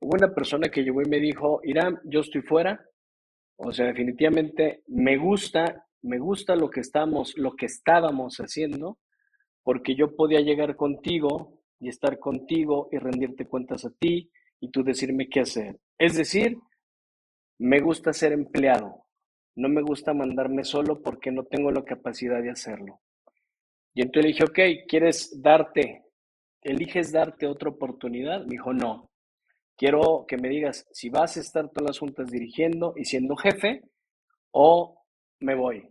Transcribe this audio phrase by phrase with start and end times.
[0.00, 2.84] hubo una persona que llegó y me dijo, Irán, yo estoy fuera,
[3.56, 8.98] o sea, definitivamente me gusta, me gusta lo que estamos, lo que estábamos haciendo,
[9.62, 14.30] porque yo podía llegar contigo y estar contigo y rendirte cuentas a ti
[14.60, 15.78] y tú decirme qué hacer.
[15.98, 16.58] Es decir,
[17.58, 19.04] me gusta ser empleado,
[19.56, 23.00] no me gusta mandarme solo porque no tengo la capacidad de hacerlo.
[23.94, 26.04] Y entonces le dije, ok, ¿quieres darte,
[26.62, 28.42] eliges darte otra oportunidad?
[28.42, 29.07] Me dijo, no.
[29.78, 33.84] Quiero que me digas si vas a estar todas las juntas dirigiendo y siendo jefe
[34.50, 35.04] o
[35.38, 35.88] me voy.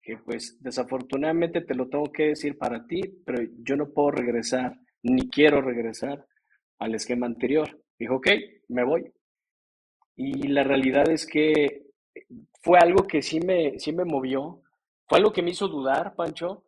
[0.00, 4.80] Que pues desafortunadamente te lo tengo que decir para ti, pero yo no puedo regresar,
[5.02, 6.26] ni quiero regresar
[6.78, 7.84] al esquema anterior.
[7.98, 8.28] Dijo, ok,
[8.68, 9.12] me voy.
[10.16, 11.84] Y la realidad es que
[12.62, 14.62] fue algo que sí me, sí me movió,
[15.06, 16.64] fue algo que me hizo dudar, Pancho,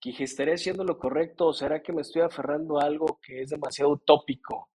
[0.00, 3.42] que dije, ¿estaré haciendo lo correcto o será que me estoy aferrando a algo que
[3.42, 4.70] es demasiado utópico?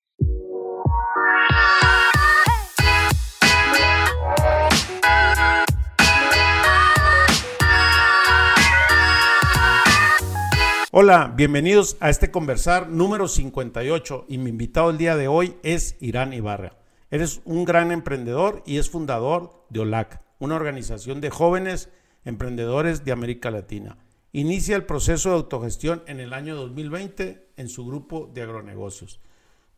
[10.94, 15.96] Hola, bienvenidos a este conversar número 58 y mi invitado el día de hoy es
[16.02, 16.78] Irán Ibarra.
[17.10, 21.90] Eres un gran emprendedor y es fundador de OLAC, una organización de jóvenes
[22.26, 23.98] emprendedores de América Latina.
[24.34, 29.22] Inicia el proceso de autogestión en el año 2020 en su grupo de agronegocios.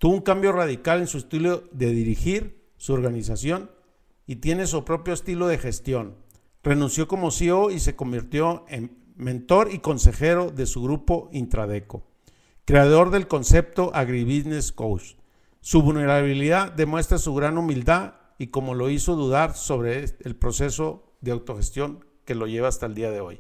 [0.03, 3.71] Tuvo un cambio radical en su estilo de dirigir su organización
[4.27, 6.17] y tiene su propio estilo de gestión.
[6.61, 12.03] Renunció como CEO y se convirtió en mentor y consejero de su grupo Intradeco,
[12.65, 15.13] creador del concepto Agribusiness Coach.
[15.61, 21.31] Su vulnerabilidad demuestra su gran humildad y como lo hizo dudar sobre el proceso de
[21.31, 23.39] autogestión que lo lleva hasta el día de hoy.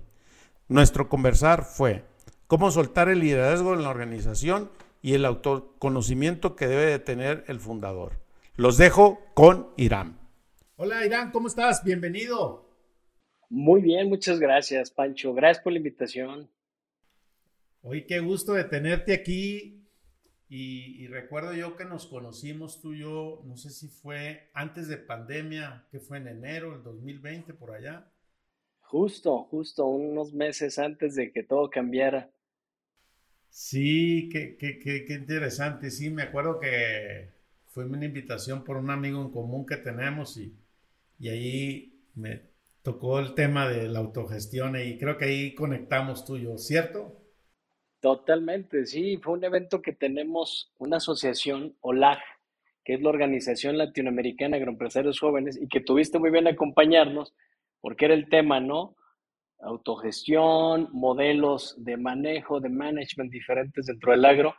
[0.69, 2.05] Nuestro conversar fue
[2.47, 4.69] cómo soltar el liderazgo en la organización
[5.03, 8.13] y el autoconocimiento que debe de tener el fundador.
[8.55, 10.17] Los dejo con Irán.
[10.77, 11.83] Hola Irán, ¿cómo estás?
[11.83, 12.69] Bienvenido.
[13.49, 15.33] Muy bien, muchas gracias, Pancho.
[15.33, 16.49] Gracias por la invitación.
[17.81, 19.81] Hoy qué gusto de tenerte aquí.
[20.47, 24.97] Y, recuerdo yo que nos conocimos tú y yo, no sé si fue antes de
[24.97, 28.07] pandemia, que fue en enero del 2020 por allá.
[28.81, 32.29] Justo, justo, unos meses antes de que todo cambiara.
[33.53, 35.91] Sí, qué, qué, qué, qué interesante.
[35.91, 37.29] Sí, me acuerdo que
[37.67, 40.55] fue una invitación por un amigo en común que tenemos y,
[41.19, 42.41] y ahí me,
[42.81, 47.15] tocó el tema de la autogestión y creo que ahí conectamos tú y yo, ¿cierto?
[48.01, 52.19] Totalmente, sí, fue un evento que tenemos una asociación, OLAG,
[52.83, 57.35] que es la Organización Latinoamericana de Agroempresarios Jóvenes, y que tuviste muy bien acompañarnos,
[57.81, 58.95] porque era el tema, ¿no?
[59.63, 64.53] Autogestión, modelos de manejo, de management diferentes dentro del agro,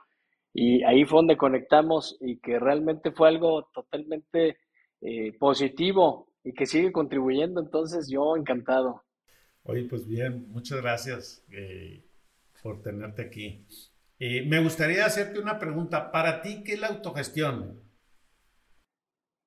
[0.53, 4.59] y ahí fue donde conectamos y que realmente fue algo totalmente
[5.00, 7.60] eh, positivo y que sigue contribuyendo.
[7.60, 9.03] Entonces, yo encantado.
[9.64, 12.04] Oye, pues bien, muchas gracias eh,
[12.62, 13.66] por tenerte aquí.
[14.19, 16.12] Eh, me gustaría hacerte una pregunta.
[16.12, 17.81] Para ti, ¿qué es la autogestión?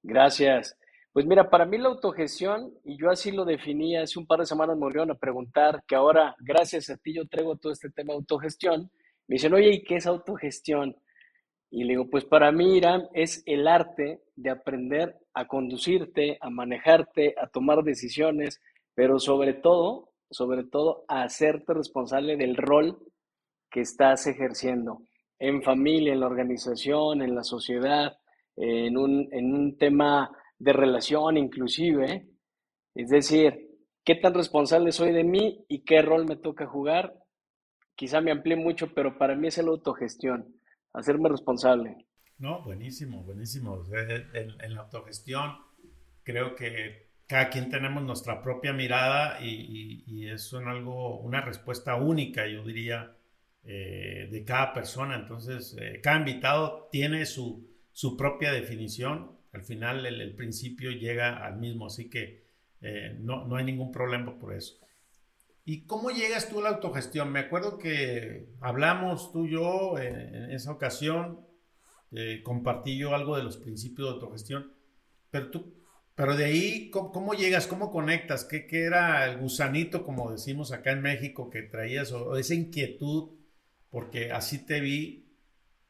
[0.04, 0.78] Gracias.
[1.18, 4.46] Pues mira, para mí la autogestión, y yo así lo definí hace un par de
[4.46, 8.14] semanas, me volvieron a preguntar que ahora, gracias a ti, yo traigo todo este tema
[8.14, 8.92] de autogestión.
[9.28, 10.96] Me dicen, oye, ¿y qué es autogestión?
[11.72, 16.52] Y le digo, pues para mí, Irán, es el arte de aprender a conducirte, a
[16.52, 18.62] manejarte, a tomar decisiones,
[18.94, 22.96] pero sobre todo, sobre todo, a hacerte responsable del rol
[23.72, 25.02] que estás ejerciendo
[25.40, 28.20] en familia, en la organización, en la sociedad,
[28.56, 30.30] en un, en un tema
[30.60, 32.28] de relación inclusive.
[32.96, 33.70] Es decir,
[34.04, 37.14] ¿qué tan responsable soy de mí y qué rol me toca jugar?
[37.96, 40.58] Quizá me amplíe mucho, pero para mí es la autogestión
[40.98, 42.06] hacerme responsable.
[42.40, 43.84] No, buenísimo, buenísimo.
[44.34, 45.58] En, la autogestión
[46.24, 52.64] creo que cada quien tenemos nuestra propia mirada y, es algo, una respuesta única, yo
[52.64, 53.16] diría,
[53.64, 55.16] eh, de cada persona.
[55.16, 59.37] Entonces, eh, cada invitado tiene su, su, propia definición.
[59.58, 62.44] Al final, el, principio llega al mismo, así que
[62.82, 64.76] eh, no, no hay ningún problema por eso.
[65.66, 67.32] ¿Y cómo llegas tú a la autogestión?
[67.32, 71.42] Me acuerdo que hablamos tú y yo en, esa ocasión,
[72.12, 74.72] eh, compartí yo algo de los principios de autogestión,
[75.32, 75.74] pero tú,
[76.14, 77.66] pero de ahí, ¿cómo, llegas?
[77.66, 78.46] ¿Cómo conectas?
[78.46, 83.32] ¿Qué, ¿Qué, era el gusanito, como decimos acá en México, que traías, o, esa inquietud,
[83.90, 85.34] porque así te vi,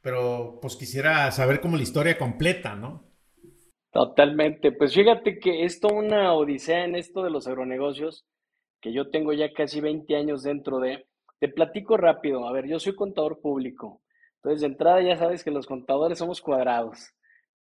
[0.01, 3.06] pero pues quisiera saber como la historia completa, ¿no?
[3.97, 8.27] Totalmente, pues fíjate que es toda una odisea en esto de los agronegocios
[8.79, 11.07] que yo tengo ya casi 20 años dentro de,
[11.39, 12.47] te platico rápido.
[12.47, 14.03] A ver, yo soy contador público.
[14.35, 17.11] Entonces, de entrada ya sabes que los contadores somos cuadrados.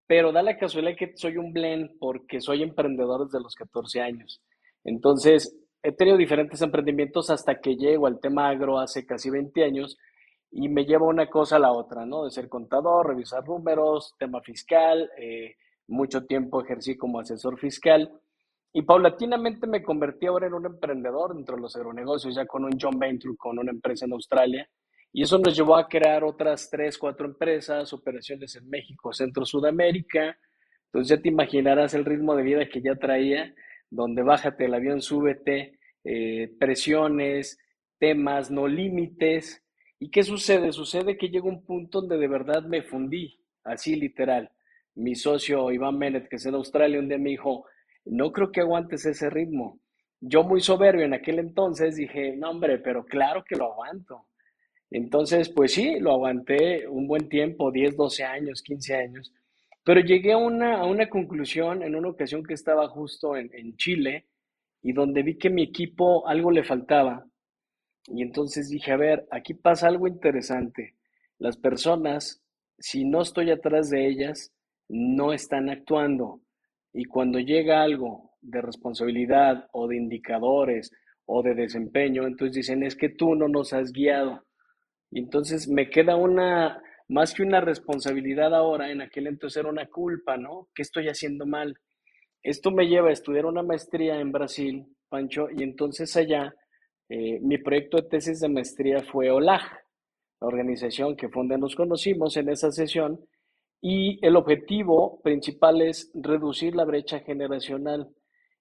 [0.08, 4.42] pero da la casualidad que soy un blend porque soy emprendedor desde los 14 años.
[4.82, 9.98] Entonces, he tenido diferentes emprendimientos hasta que llego al tema agro hace casi 20 años
[10.50, 12.24] y me lleva una cosa a la otra, ¿no?
[12.24, 15.54] De ser contador, revisar números, tema fiscal, eh,
[15.86, 18.10] mucho tiempo ejercí como asesor fiscal
[18.76, 22.72] y paulatinamente me convertí ahora en un emprendedor dentro de los agronegocios, ya con un
[22.80, 24.68] John Venture, con una empresa en Australia.
[25.12, 30.36] Y eso nos llevó a crear otras tres, cuatro empresas, operaciones en México, Centro, Sudamérica.
[30.86, 33.54] Entonces ya te imaginarás el ritmo de vida que ya traía,
[33.90, 37.60] donde bájate el avión, súbete, eh, presiones,
[38.00, 39.62] temas, no límites.
[40.00, 40.72] ¿Y qué sucede?
[40.72, 44.50] Sucede que llega un punto donde de verdad me fundí, así literal.
[44.96, 47.66] Mi socio Iván Menet, que es en Australia, un día me dijo,
[48.04, 49.80] no creo que aguantes ese ritmo.
[50.20, 54.26] Yo muy soberbio en aquel entonces dije, no hombre, pero claro que lo aguanto.
[54.90, 59.32] Entonces, pues sí, lo aguanté un buen tiempo, 10, 12 años, 15 años,
[59.84, 63.76] pero llegué a una, a una conclusión en una ocasión que estaba justo en, en
[63.76, 64.26] Chile
[64.82, 67.26] y donde vi que mi equipo algo le faltaba.
[68.06, 70.94] Y entonces dije, a ver, aquí pasa algo interesante.
[71.38, 72.42] Las personas,
[72.78, 74.53] si no estoy atrás de ellas,
[74.88, 76.40] no están actuando.
[76.92, 80.90] Y cuando llega algo de responsabilidad o de indicadores
[81.26, 84.44] o de desempeño, entonces dicen, es que tú no nos has guiado.
[85.10, 89.86] Y entonces me queda una, más que una responsabilidad ahora, en aquel entonces era una
[89.86, 90.68] culpa, ¿no?
[90.74, 91.78] ¿Qué estoy haciendo mal?
[92.42, 96.54] Esto me lleva a estudiar una maestría en Brasil, Pancho, y entonces allá
[97.08, 99.62] eh, mi proyecto de tesis de maestría fue OLAG,
[100.40, 103.20] la organización que fue donde nos conocimos en esa sesión,
[103.86, 108.08] y el objetivo principal es reducir la brecha generacional.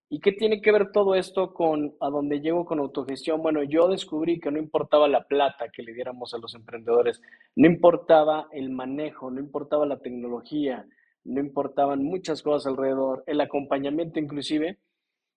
[0.10, 3.42] ¿Y qué tiene que ver todo esto con a dónde llego con autogestión?
[3.42, 7.22] Bueno, yo descubrí que no importaba la plata que le diéramos a los emprendedores,
[7.56, 10.86] no importaba el manejo, no importaba la tecnología,
[11.24, 14.80] no importaban muchas cosas alrededor, el acompañamiento inclusive,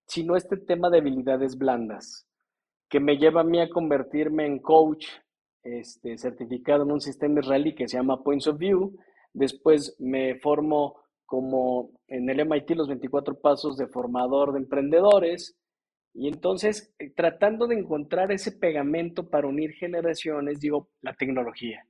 [0.09, 2.27] sino este tema de habilidades blandas,
[2.91, 5.07] que me lleva a mí a convertirme en coach
[5.63, 8.99] este, certificado en un sistema israelí que se llama Points of View,
[9.37, 10.97] Después me formo
[11.27, 15.59] como en el MIT los 24 pasos de formador de emprendedores.
[16.15, 21.87] Y entonces, eh, tratando de encontrar ese pegamento para unir generaciones, digo, la tecnología,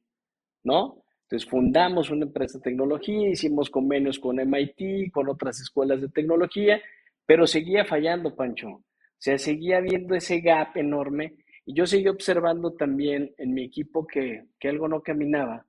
[0.64, 1.04] ¿no?
[1.22, 6.80] Entonces fundamos una empresa de tecnología, hicimos convenios con MIT, con otras escuelas de tecnología,
[7.26, 8.68] pero seguía fallando, Pancho.
[8.68, 8.82] O
[9.18, 14.46] sea, seguía viendo ese gap enorme y yo seguía observando también en mi equipo que,
[14.58, 15.65] que algo no caminaba.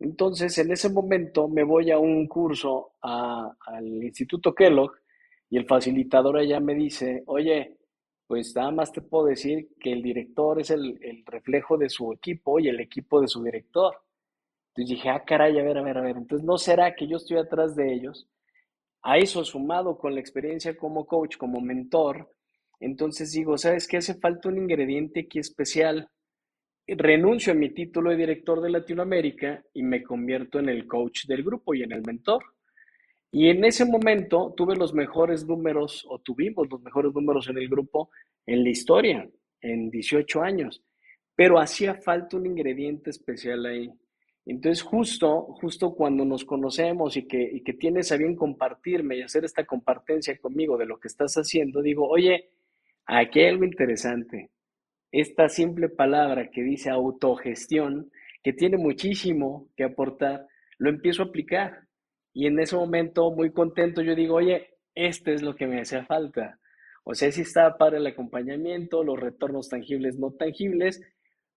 [0.00, 4.92] Entonces, en ese momento me voy a un curso al Instituto Kellogg
[5.50, 7.78] y el facilitador allá me dice, oye,
[8.26, 12.12] pues nada más te puedo decir que el director es el, el reflejo de su
[12.12, 13.94] equipo y el equipo de su director.
[14.74, 16.16] Entonces dije, ah, caray, a ver, a ver, a ver.
[16.16, 18.28] Entonces, ¿no será que yo estoy atrás de ellos?
[19.02, 22.30] A eso sumado con la experiencia como coach, como mentor,
[22.80, 23.96] entonces digo, ¿sabes qué?
[23.96, 26.08] Hace falta un ingrediente aquí especial
[26.96, 31.42] renuncio a mi título de director de Latinoamérica y me convierto en el coach del
[31.42, 32.42] grupo y en el mentor.
[33.30, 37.68] Y en ese momento tuve los mejores números, o tuvimos los mejores números en el
[37.68, 38.10] grupo
[38.46, 39.28] en la historia,
[39.60, 40.82] en 18 años.
[41.34, 43.90] Pero hacía falta un ingrediente especial ahí.
[44.46, 49.22] Entonces, justo, justo cuando nos conocemos y que, y que tienes a bien compartirme y
[49.22, 52.48] hacer esta compartencia conmigo de lo que estás haciendo, digo, oye,
[53.04, 54.50] aquí hay algo interesante
[55.12, 58.10] esta simple palabra que dice autogestión,
[58.42, 60.46] que tiene muchísimo que aportar,
[60.78, 61.86] lo empiezo a aplicar.
[62.32, 66.04] Y en ese momento, muy contento, yo digo, oye, este es lo que me hacía
[66.04, 66.58] falta.
[67.04, 71.00] O sea, sí está para el acompañamiento, los retornos tangibles, no tangibles,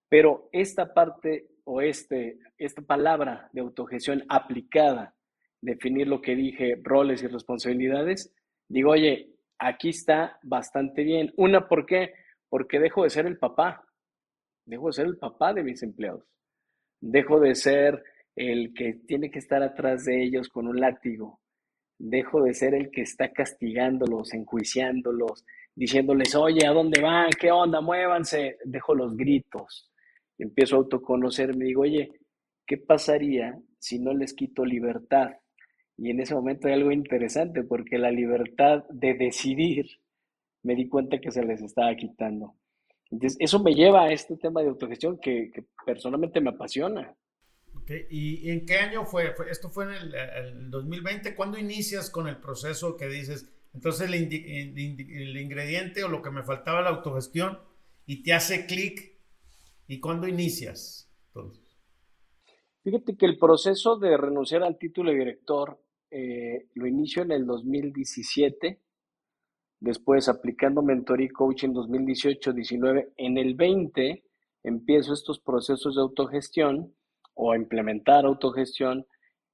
[0.08, 5.14] pero esta parte o este, esta palabra de autogestión aplicada,
[5.62, 8.34] definir lo que dije, roles y responsabilidades,
[8.68, 11.34] digo, oye, aquí está bastante bien.
[11.38, 12.14] Una, ¿por qué?
[12.52, 13.82] Porque dejo de ser el papá,
[14.66, 16.26] dejo de ser el papá de mis empleados,
[17.00, 18.04] dejo de ser
[18.36, 21.40] el que tiene que estar atrás de ellos con un látigo,
[21.98, 27.30] dejo de ser el que está castigándolos, enjuiciándolos, diciéndoles, oye, ¿a dónde van?
[27.40, 27.80] ¿Qué onda?
[27.80, 28.58] Muévanse.
[28.66, 29.90] Dejo los gritos.
[30.38, 32.12] Empiezo a autoconocerme digo, oye,
[32.68, 35.30] ¿qué pasaría si no les quito libertad?
[35.98, 39.86] Y en ese momento hay algo interesante, porque la libertad de decidir
[40.64, 42.56] me di cuenta que se les estaba quitando.
[43.10, 45.52] Entonces, eso me lleva a este tema de autogestión que,
[45.86, 47.16] personalmente me apasiona.
[47.82, 48.06] Okay.
[48.10, 49.34] ¿Y en qué año fue?
[49.50, 51.36] ¿Esto fue en el, 2020?
[51.36, 56.44] ¿Cuándo inicias con el proceso que dices, entonces el, el, ingrediente o lo que me
[56.44, 57.60] faltaba la autogestión
[58.06, 59.18] y te hace clic?
[59.88, 61.10] ¿Y cuándo inicias?
[61.28, 61.72] Entonces?
[62.84, 67.46] Fíjate que el proceso de renunciar al título de director eh, lo inicio en el
[67.46, 68.82] 2017,
[69.82, 74.24] después aplicando mentoría y coaching en 2018, 19, en el 20
[74.64, 76.94] empiezo estos procesos de autogestión
[77.34, 79.06] o implementar autogestión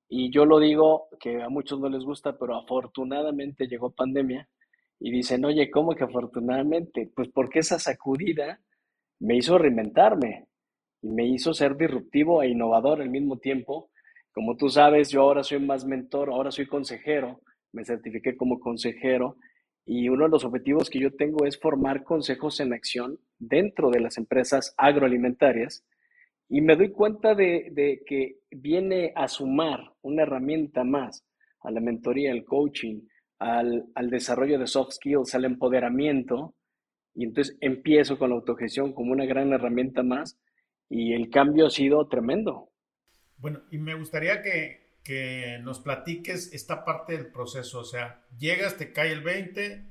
[0.10, 4.48] y yo lo digo que a muchos no les gusta, pero afortunadamente llegó pandemia
[5.00, 7.10] y dicen, oye, ¿cómo que afortunadamente?
[7.16, 8.62] Pues porque esa sacudida
[9.20, 10.48] me hizo reinventarme
[11.02, 13.92] y me hizo ser disruptivo e innovador al mismo tiempo.
[14.34, 17.42] Como tú sabes, yo ahora soy más mentor, ahora soy consejero,
[17.72, 19.38] me certifiqué como consejero
[19.90, 24.02] y uno de los objetivos que yo tengo es formar consejos en acción dentro de
[24.02, 25.86] las empresas agroalimentarias
[26.50, 31.26] y me doy cuenta de, que viene a sumar una herramienta más
[31.62, 33.00] a la mentoría, al coaching,
[33.40, 36.54] al, al, desarrollo de soft skills, al empoderamiento.
[37.16, 40.38] Y entonces empiezo con la autogestión como una gran herramienta más
[40.90, 42.70] y el cambio ha sido tremendo.
[43.38, 47.80] Bueno, y me gustaría que, que nos platiques esta parte del proceso.
[47.80, 49.86] O sea, llegas, te cae el 20,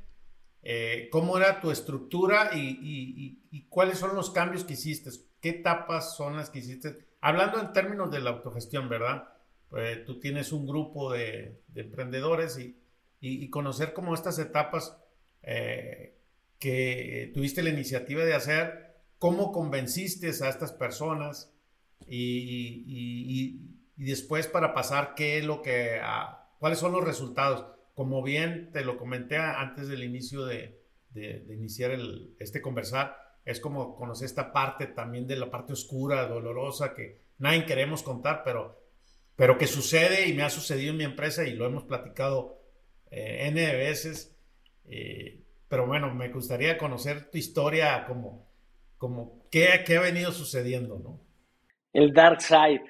[0.63, 5.09] eh, ¿cómo era tu estructura y, y, y, cuáles son los cambios que hiciste?
[5.41, 7.07] ¿Qué etapas son las que hiciste?
[7.23, 9.27] Hablando en términos de la autogestión, ¿verdad?
[9.71, 14.99] Pues tú tienes un grupo de, emprendedores y, conocer como estas etapas
[15.43, 16.19] eh,
[16.59, 21.55] que tuviste la iniciativa de hacer, cómo convenciste a estas personas
[22.07, 26.01] y, después para pasar qué es lo que,
[26.59, 27.67] cuáles son los resultados.
[27.95, 30.83] Como bien te lo comenté antes del inicio de,
[31.15, 31.97] iniciar
[32.39, 37.65] este conversar, es como conocer esta parte también de la parte oscura, dolorosa, que nadie
[37.65, 38.83] queremos contar, pero,
[39.35, 42.61] pero que sucede y me ha sucedido en mi empresa y lo hemos platicado
[43.11, 44.37] eh, N veces.
[44.85, 48.47] Eh, pero bueno, me gustaría conocer tu historia, como,
[48.99, 51.21] como qué, qué ha venido sucediendo, ¿no?
[51.93, 52.85] El dark side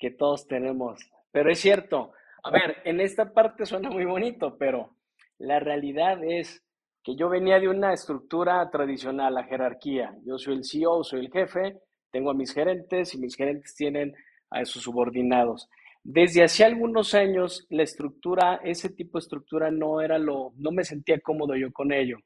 [0.00, 0.98] que todos tenemos.
[1.30, 4.96] Pero es cierto, a ver, en esta parte suena muy bonito, pero
[5.38, 6.64] la realidad es
[7.04, 10.16] que yo venía de una estructura tradicional, la jerarquía.
[10.24, 11.78] Yo soy el CEO, soy el jefe,
[12.10, 14.14] tengo a mis gerentes y mis gerentes tienen
[14.50, 15.68] a sus subordinados.
[16.02, 20.84] Desde hace algunos años, la estructura, ese tipo de estructura no era lo, no me
[20.84, 22.18] sentía cómodo yo con ello.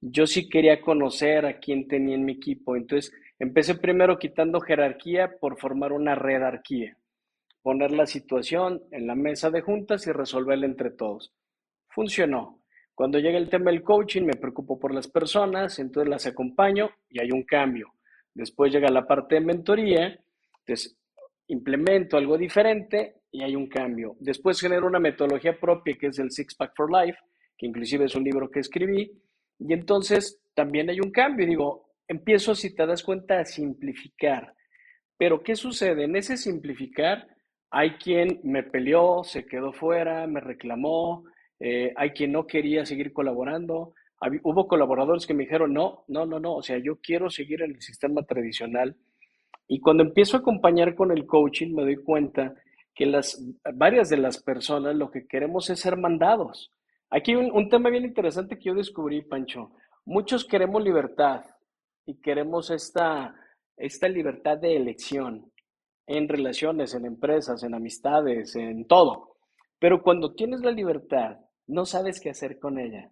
[0.00, 2.76] Yo sí quería conocer a quién tenía en mi equipo.
[2.76, 6.98] Entonces, empecé primero quitando jerarquía por formar una redarquía.
[7.64, 11.32] Poner la situación en la mesa de juntas y resolverla entre todos.
[11.88, 12.60] Funcionó.
[12.94, 17.22] Cuando llega el tema del coaching, me preocupo por las personas, entonces las acompaño y
[17.22, 17.94] hay un cambio.
[18.34, 20.20] Después llega la parte de mentoría,
[20.58, 20.98] entonces
[21.46, 24.14] implemento algo diferente y hay un cambio.
[24.20, 27.18] Después genero una metodología propia que es el Six Pack for Life,
[27.56, 29.10] que inclusive es un libro que escribí,
[29.58, 31.46] y entonces también hay un cambio.
[31.46, 34.54] Digo, empiezo, si te das cuenta, a simplificar.
[35.16, 36.04] Pero ¿qué sucede?
[36.04, 37.33] En ese simplificar
[37.76, 41.24] hay quien me peleó, se quedó fuera, me reclamó,
[41.58, 43.94] eh, hay quien no quería seguir colaborando.
[44.44, 47.72] hubo colaboradores que me dijeron, no, no, no, no, o sea, yo quiero seguir en
[47.72, 48.96] el sistema tradicional.
[49.66, 52.54] Y cuando empiezo a acompañar con el coaching, me doy cuenta
[52.94, 56.70] que las, varias de las personas lo que queremos es ser mandados.
[57.10, 59.72] Aquí un, un tema bien interesante que yo descubrí, Pancho.
[60.04, 61.44] Muchos queremos libertad
[62.06, 63.34] y queremos esta,
[63.76, 65.50] esta libertad de elección
[66.06, 69.36] en relaciones, en empresas, en amistades, en todo.
[69.78, 73.10] Pero cuando tienes la libertad, no sabes qué hacer con ella.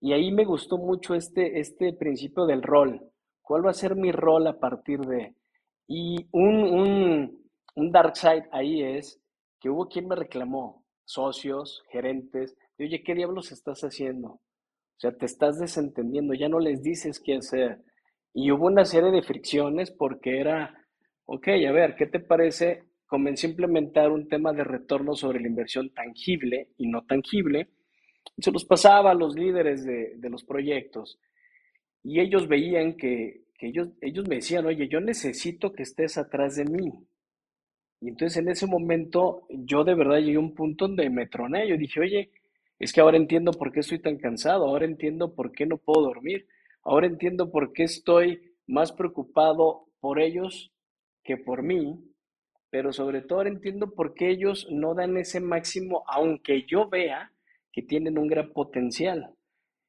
[0.00, 3.00] Y ahí me gustó mucho este, este principio del rol.
[3.42, 5.34] ¿Cuál va a ser mi rol a partir de?
[5.86, 7.40] Y un,
[7.74, 9.20] un, dark side ahí es
[9.60, 14.28] que hubo quien me reclamó, socios, gerentes, de, oye, ¿qué diablos estás haciendo?
[14.28, 17.82] O sea, te estás desentendiendo, ya no les dices qué hacer.
[18.34, 20.74] Y hubo una serie de fricciones porque era,
[21.26, 25.48] ok, a ver, ¿qué te parece comencé a implementar un tema de retorno sobre la
[25.48, 27.68] inversión tangible y no tangible.
[28.36, 31.18] Y se los pasaba a los líderes de, los proyectos.
[32.02, 36.64] Y ellos veían que, ellos, ellos me decían, oye, yo necesito que estés atrás de
[36.64, 36.92] mí.
[38.00, 41.68] Y entonces en ese momento yo de verdad llegué a un punto donde me troné.
[41.68, 42.30] Yo dije, oye,
[42.78, 46.02] es que ahora entiendo por qué estoy tan cansado, ahora entiendo por qué no puedo
[46.02, 46.46] dormir,
[46.82, 50.75] ahora entiendo por qué estoy más preocupado por ellos
[51.26, 52.00] que por mí
[52.70, 57.32] pero sobre todo entiendo por qué ellos no dan ese máximo, aunque yo vea
[57.72, 59.30] que tienen un gran potencial.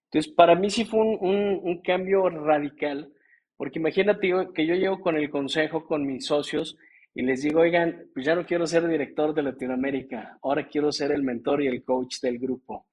[0.06, 3.12] Entonces, para mí sí fue un, cambio radical,
[3.58, 6.77] porque imagínate que yo llego con el consejo, con mis socios,
[7.13, 11.12] y les digo, oigan, pues ya no quiero ser director de Latinoamérica, ahora quiero ser
[11.12, 12.86] el mentor y el coach del grupo.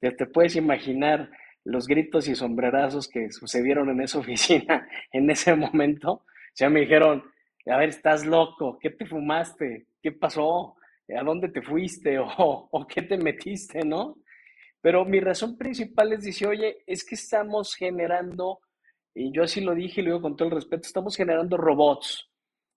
[0.00, 1.30] Ya te puedes imaginar
[1.64, 6.24] los gritos y sombrerazos que sucedieron en esa oficina en ese momento.
[6.54, 7.22] Ya me dijeron,
[7.66, 9.86] a ver, estás loco, ¿qué te fumaste?
[10.02, 10.76] ¿Qué pasó?
[11.16, 14.16] a dónde te fuiste o, qué te metiste, ¿no?
[14.80, 18.60] Pero mi razón principal es decir, oye, es que estamos generando,
[19.14, 22.28] y yo así lo dije y lo digo con todo el respeto, estamos generando robots,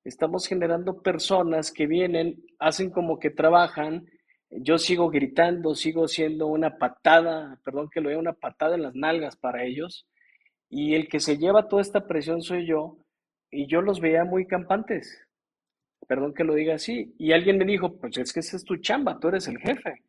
[0.03, 4.05] estamos generando personas que vienen, hacen como que trabajan,
[4.51, 8.93] yo sigo gritando, sigo siendo una patada, perdón que lo diga, una patada en las
[8.93, 10.07] nalgas para ellos,
[10.69, 12.99] y el que se lleva toda esta presión soy yo,
[13.55, 15.25] y yo los veía muy campantes,
[16.07, 18.77] perdón que lo diga así, y alguien me dijo, pues es que esa es tu
[18.77, 20.03] chamba, tú eres el jefe.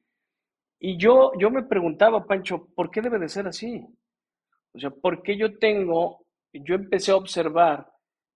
[0.79, 3.87] Y yo, yo me preguntaba, Pancho, ¿por qué debe de ser así?
[4.75, 7.89] O sea, ¿por qué yo tengo, yo empecé a observar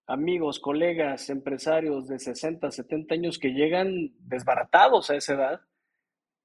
[0.06, 5.60] amigos, colegas, empresarios de 60, 70 años que llegan desbaratados a esa edad?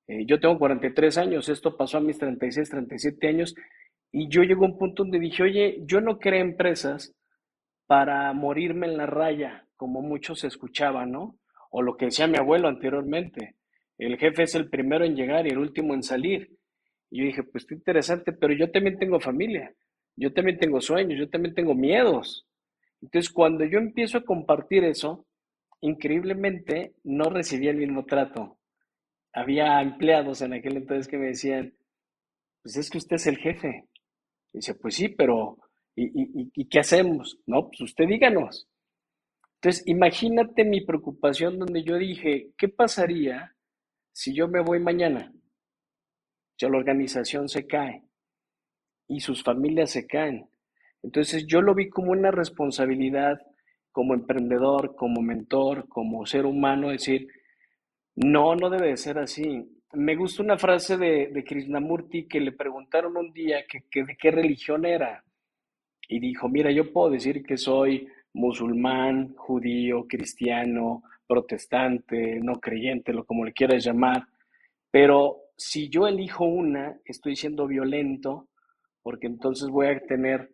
[0.08, 3.56] Eh, yo tengo 43 años, esto pasó a mis 36, 37 años,
[4.12, 7.16] y yo llego a un punto donde dije, oye, yo no creo empresas
[7.88, 11.38] para morirme en la raya, como muchos escuchaban, ¿no?
[11.72, 13.56] O lo que decía mi abuelo anteriormente
[13.98, 16.58] el jefe es el primero en llegar y el último en salir.
[17.10, 19.74] Y yo dije, pues está interesante, pero yo también tengo familia,
[20.16, 22.46] yo también tengo sueños, yo también tengo miedos.
[23.02, 25.26] Entonces, cuando yo empiezo a compartir eso,
[25.82, 28.58] increíblemente no recibía el mismo trato.
[29.32, 31.74] Había empleados en aquel entonces que me decían,
[32.64, 33.86] pues es que usted es el jefe.
[34.52, 35.58] Y dice, pues sí, pero
[35.96, 37.40] ¿y, y qué hacemos?
[37.46, 38.68] No, pues usted díganos.
[39.56, 43.56] Entonces, imagínate mi preocupación donde yo dije, ¿qué pasaría
[44.16, 45.30] si yo me voy mañana,
[46.58, 48.02] ya la organización se cae
[49.10, 50.50] y sus familias se caen.
[51.04, 53.38] Entonces yo lo vi como una responsabilidad
[53.92, 57.28] como emprendedor, como mentor, como ser humano, decir,
[58.16, 59.70] no, no debe de ser así.
[59.92, 64.16] Me gusta una frase de, de Krishnamurti que le preguntaron un día que, que, de
[64.16, 65.25] qué religión era.
[66.08, 73.26] Y dijo, mira, yo puedo decir que soy musulmán, judío, cristiano, protestante, no creyente, lo
[73.26, 74.28] como le quieras llamar,
[74.92, 78.50] pero si yo elijo una, estoy siendo violento,
[79.02, 80.52] porque entonces voy a tener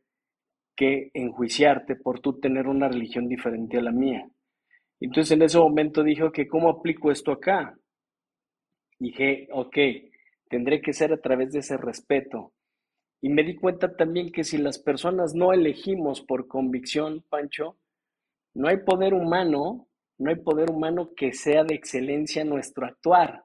[0.75, 4.27] que enjuiciarte por tú tener una religión diferente a la mía.
[4.99, 7.75] Entonces en ese momento dije, ok, ¿cómo aplico esto acá?
[8.99, 9.77] Dije, ok,
[10.47, 12.53] tendré que ser a través de ese respeto.
[13.21, 17.77] Y me di cuenta también que si las personas no elegimos por convicción, Pancho,
[18.53, 19.87] no hay poder humano
[20.21, 23.43] no hay poder humano que sea de excelencia nuestro actuar.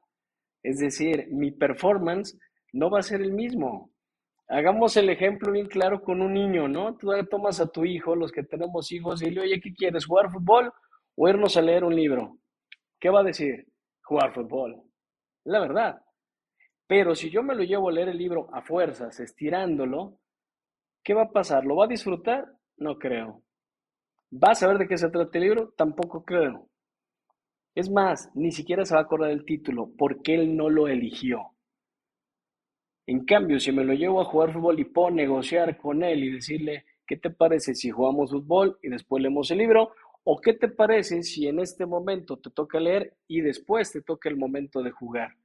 [0.62, 2.38] Es decir, mi performance
[2.74, 3.90] no va a ser el mismo.
[4.46, 6.94] Hagamos el ejemplo bien claro con un niño, ¿no?
[6.98, 10.04] Tú tomas a tu hijo, los que tenemos hijos, y le oye, ¿qué quieres?
[10.04, 10.70] ¿Jugar fútbol
[11.16, 12.36] o irnos a leer un libro?
[13.00, 13.66] ¿Qué va a decir?
[14.02, 14.82] Jugar fútbol.
[15.44, 16.02] La verdad.
[16.86, 20.18] Pero si yo me lo llevo a leer el libro a fuerzas, estirándolo,
[21.02, 21.64] ¿qué va a pasar?
[21.64, 22.46] ¿Lo va a disfrutar?
[22.76, 23.42] No creo.
[24.32, 25.72] ¿Va a saber de qué se trata el libro?
[25.76, 26.68] Tampoco creo.
[27.74, 31.50] Es más, ni siquiera se va a acordar del título, porque él no lo eligió.
[33.06, 36.32] En cambio, si me lo llevo a jugar fútbol y puedo negociar con él y
[36.32, 39.92] decirle, ¿qué te parece si jugamos fútbol y después leemos el libro?
[40.24, 44.28] ¿O qué te parece si en este momento te toca leer y después te toca
[44.28, 45.36] el momento de jugar?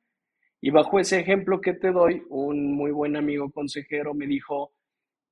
[0.62, 4.74] Y bajo ese ejemplo que te doy, un muy buen amigo consejero me dijo,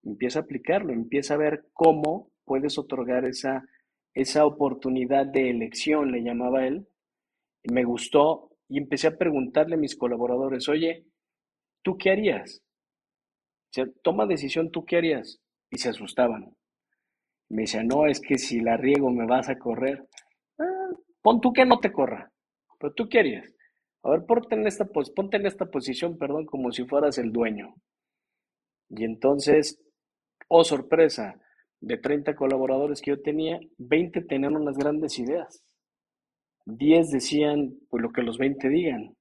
[0.04, 3.64] empieza a aplicarlo, empieza a ver cómo puedes otorgar esa,
[4.16, 6.88] esa oportunidad de elección, le llamaba él.
[7.64, 11.06] Me gustó y empecé a preguntarle a mis colaboradores, oye,
[11.84, 12.64] ¿tú qué harías?
[13.78, 15.40] O toma decisión, ¿tú qué harías?
[15.70, 16.56] Y se asustaban.
[17.50, 20.08] Me decían, no, es que si la riego me vas a correr.
[20.58, 20.90] Ah,
[21.22, 22.32] pon tú que no te corra,
[22.80, 23.54] pero tú qué harías.
[24.04, 27.76] A ver, ponte en, esta, ponte en esta posición, perdón, como si fueras el dueño.
[28.90, 29.80] Y entonces,
[30.48, 31.40] oh sorpresa,
[31.82, 35.64] de 30 colaboradores que yo tenía, 20 tenían unas grandes ideas.
[36.66, 39.16] 10 decían pues lo que los 20 digan.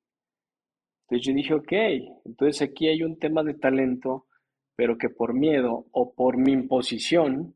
[1.03, 1.73] Entonces yo dije, ok,
[2.27, 4.27] entonces aquí hay un tema de talento,
[4.77, 7.55] pero que por miedo o por mi imposición,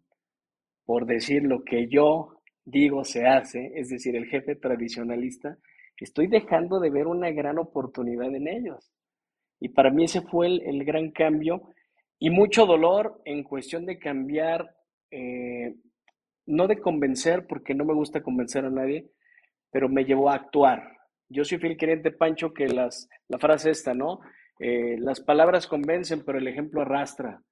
[0.85, 5.59] por decir lo que yo digo se hace, es decir, el jefe tradicionalista,
[6.03, 8.93] estoy dejando de ver una gran oportunidad en ellos.
[9.61, 11.63] Y para mí ese fue el, gran cambio
[12.19, 14.75] y mucho dolor en cuestión de cambiar
[15.11, 15.75] eh,
[16.47, 19.11] no de convencer, porque no me gusta convencer a nadie,
[19.71, 20.99] pero me llevó a actuar.
[21.29, 24.21] Yo soy fiel creyente, Pancho, que las, la frase esta, ¿no?
[24.59, 27.43] Eh, las palabras convencen, pero el ejemplo arrastra.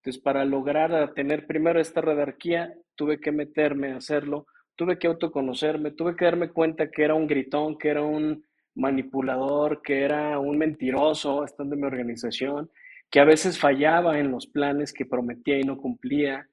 [0.00, 5.92] Entonces, para lograr tener primero esta redarquía, tuve que meterme a hacerlo, tuve que autoconocerme,
[5.92, 10.56] tuve que darme cuenta que era un gritón, que era un manipulador, que era un
[10.58, 12.70] mentiroso estando en mi organización,
[13.10, 16.48] que a veces fallaba en los planes que prometía y no cumplía,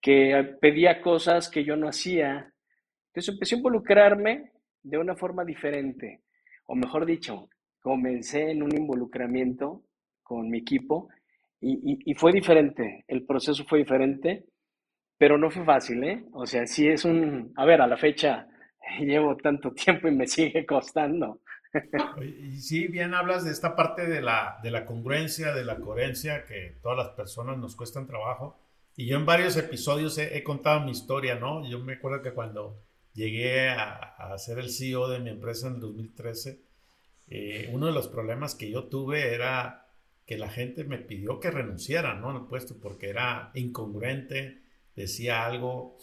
[0.00, 2.52] que pedía cosas que yo no hacía.
[3.08, 4.52] Entonces empecé a involucrarme
[4.82, 6.22] de una forma diferente.
[6.68, 7.48] o mejor dicho,
[7.80, 9.84] comencé en un involucramiento
[10.22, 11.08] con mi equipo
[11.60, 14.44] y, fue diferente, el proceso fue diferente,
[15.18, 16.24] pero no fue fácil, ¿eh?
[16.32, 18.48] O sea, sí es un, a ver, a la fecha
[19.00, 21.40] llevo tanto tiempo y me sigue costando.
[22.22, 26.46] Y sí, bien hablas de esta parte de la, de la congruencia, de la coherencia,
[26.46, 28.58] que todas las personas nos cuestan trabajo.
[28.96, 31.68] Y yo en varios episodios he, contado mi historia, ¿no?
[31.68, 35.74] Yo me acuerdo que cuando llegué a, a ser el CEO de mi empresa en
[35.74, 36.62] el 2013,
[37.28, 39.86] eh, uno de los problemas que yo tuve era
[40.26, 42.36] que la gente me pidió que renunciara, ¿no?
[42.36, 44.62] El puesto porque era incongruente,
[44.96, 45.96] decía algo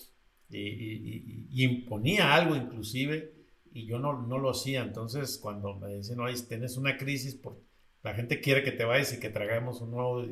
[0.49, 3.33] y, imponía algo inclusive
[3.73, 4.83] y yo no, no, lo hacía.
[4.83, 7.59] Entonces, cuando me dicen, oye, tienes una crisis, por,
[8.03, 10.23] la gente quiere que te vayas y que traigamos un nuevo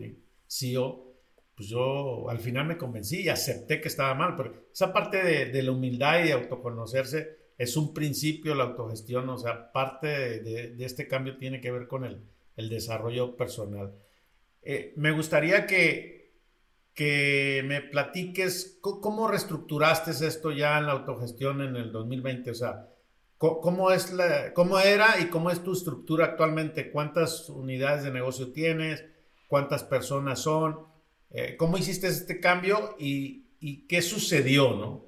[0.47, 1.11] CEO,
[1.55, 4.35] pues yo al final me convencí y acepté que estaba mal.
[4.35, 9.29] Pero esa parte de, de la humildad y de autoconocerse es un principio la autogestión,
[9.29, 12.21] o sea, parte de, de, este cambio tiene que ver con el,
[12.57, 13.93] el desarrollo personal.
[14.63, 16.20] Eh, me gustaría que,
[16.93, 22.87] que me platiques cómo reestructuraste esto ya en la autogestión en el 2020, o sea,
[23.41, 26.91] ¿Cómo, es la, ¿Cómo era y cómo es tu estructura actualmente?
[26.91, 29.03] ¿Cuántas unidades de negocio tienes?
[29.47, 30.77] ¿Cuántas personas son?
[31.31, 35.07] Eh, ¿Cómo hiciste este cambio y, y, qué sucedió, no?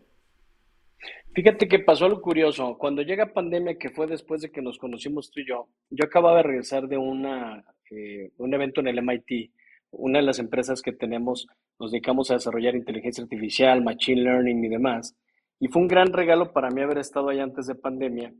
[1.35, 2.75] Fíjate que pasó algo curioso.
[2.79, 6.37] Cuando llega pandemia, que fue después de que nos conocimos tú y yo, yo acababa
[6.37, 9.51] de regresar de una, eh, un evento en el MIT.
[9.95, 11.47] Una de las empresas que tenemos,
[11.79, 15.15] nos dedicamos a desarrollar inteligencia artificial, machine learning y demás.
[15.59, 18.33] Y fue un gran regalo para mí haber estado allá antes de pandemia,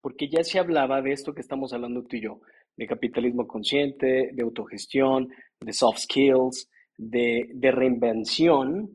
[0.00, 2.40] porque ya se hablaba de esto que estamos hablando tú y yo,
[2.76, 5.28] de capitalismo consciente, de autogestión,
[5.60, 8.90] de soft skills, de, reinvención,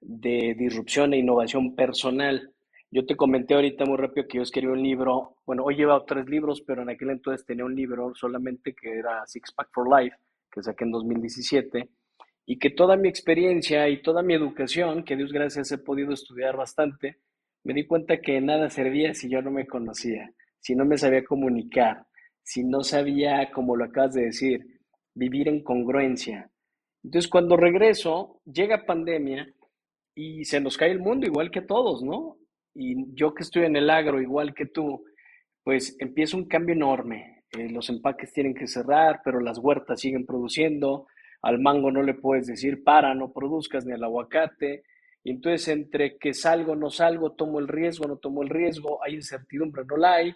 [0.00, 2.52] de disrupción e innovación personal.
[2.90, 6.26] Yo te comenté ahorita muy rápido que yo escribí un libro, bueno, hoy llevo tres
[6.28, 10.16] libros, pero en aquel entonces tenía un libro solamente que era Six Pack for Life,
[10.50, 11.88] que saqué en 2017,
[12.46, 16.56] y que toda mi experiencia y toda mi educación, que Dios gracias he podido estudiar
[16.56, 17.18] bastante,
[17.64, 21.24] me di cuenta que nada servía si yo no me conocía, si no me sabía
[21.24, 22.06] comunicar,
[22.42, 24.80] si no sabía, como lo acabas de decir,
[25.14, 26.50] vivir en congruencia.
[27.04, 29.52] Entonces, cuando regreso, llega pandemia
[30.14, 32.38] y se nos cae el mundo igual que todos, ¿no?
[32.74, 35.04] Y yo que estoy en el agro igual que tú,
[35.62, 37.37] pues empieza un cambio enorme.
[37.52, 41.06] Eh, los empaques tienen que cerrar, pero las huertas siguen produciendo,
[41.42, 44.82] al mango no le puedes decir para, no produzcas, ni al aguacate.
[45.24, 49.14] Y entonces entre que salgo, no salgo, tomo el riesgo, no tomo el riesgo, hay
[49.14, 50.34] incertidumbre, no la hay.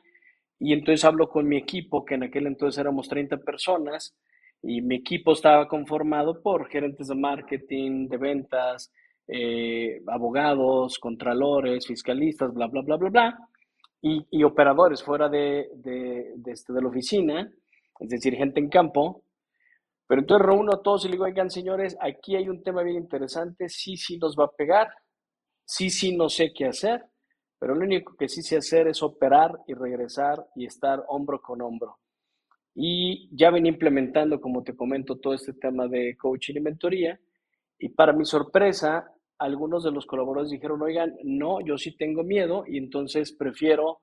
[0.58, 4.16] Y entonces hablo con mi equipo, que en aquel entonces éramos 30 personas,
[4.62, 8.92] y mi equipo estaba conformado por gerentes de marketing, de ventas,
[9.26, 13.38] eh, abogados, contralores, fiscalistas, bla, bla, bla, bla, bla,
[14.02, 17.52] y, operadores fuera de, de, de, este, de la oficina,
[18.00, 19.22] es decir, gente en campo,
[20.08, 22.96] pero entonces reúno a todos y le digo, oigan, señores, aquí hay un tema bien
[22.96, 24.92] interesante, sí, sí nos va a pegar,
[25.64, 27.06] sí, sí no sé qué hacer,
[27.58, 31.62] pero lo único que sí sé hacer es operar y regresar y estar hombro con
[31.62, 31.98] hombro.
[32.74, 37.20] Y ya ven implementando, como te comento, todo este tema de coaching y mentoría.
[37.78, 39.12] Y para mi sorpresa,
[39.44, 43.98] algunos de los colaboradores dijeron, oigan, no, yo sí tengo miedo y entonces prefiero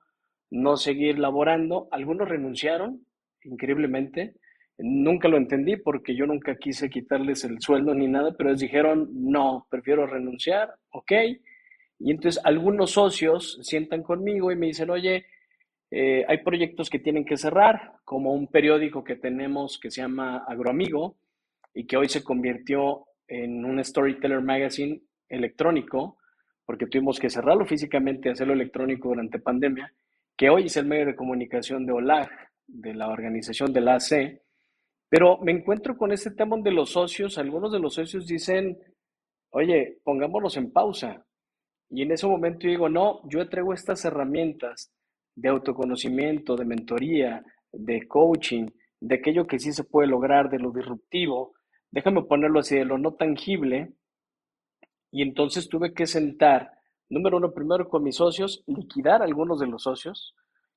[0.50, 1.88] no seguir laborando.
[1.90, 3.04] Algunos renunciaron,
[3.44, 4.34] increíblemente,
[4.82, 9.10] Nunca lo entendí porque yo nunca quise quitarles el sueldo ni nada, pero ellos dijeron,
[9.12, 11.12] no, prefiero renunciar, ok.
[11.98, 15.26] Y entonces algunos socios sientan conmigo y me dicen, oye,
[15.90, 20.44] eh, hay proyectos que tienen que cerrar, como un periódico que tenemos que se llama
[20.48, 21.16] Agroamigo
[21.74, 26.18] y que hoy se convirtió en un Storyteller Magazine electrónico,
[26.66, 29.92] porque tuvimos que cerrarlo físicamente y hacerlo electrónico durante pandemia,
[30.36, 32.30] que hoy es el medio de comunicación de OLAG,
[32.66, 34.42] de la organización de la AC,
[35.10, 38.78] pero me encuentro con este tema de los socios, algunos de los socios dicen,
[39.50, 41.26] oye, pongámonos en pausa.
[41.90, 44.92] Y en ese momento yo digo, no, yo traigo estas herramientas
[45.34, 48.68] de autoconocimiento, de mentoría, de coaching,
[49.00, 51.54] de aquello que sí se puede lograr, de lo disruptivo,
[51.90, 53.92] déjame ponerlo así, de lo no tangible.
[55.10, 56.72] Y entonces tuve que sentar,
[57.08, 60.34] número uno, primero con mis socios, liquidar algunos de los socios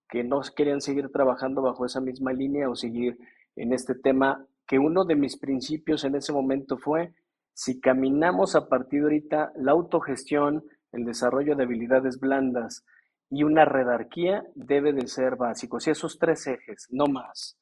[0.09, 3.17] que no querían seguir trabajando bajo esa misma línea o seguir
[3.55, 7.13] en este tema, que uno de mis principios en ese momento fue,
[7.53, 12.85] si caminamos a partir de ahorita, la autogestión, el desarrollo de habilidades blandas
[13.29, 15.79] y una redarquía debe de ser básico.
[15.79, 17.57] Si esos tres ejes, no más.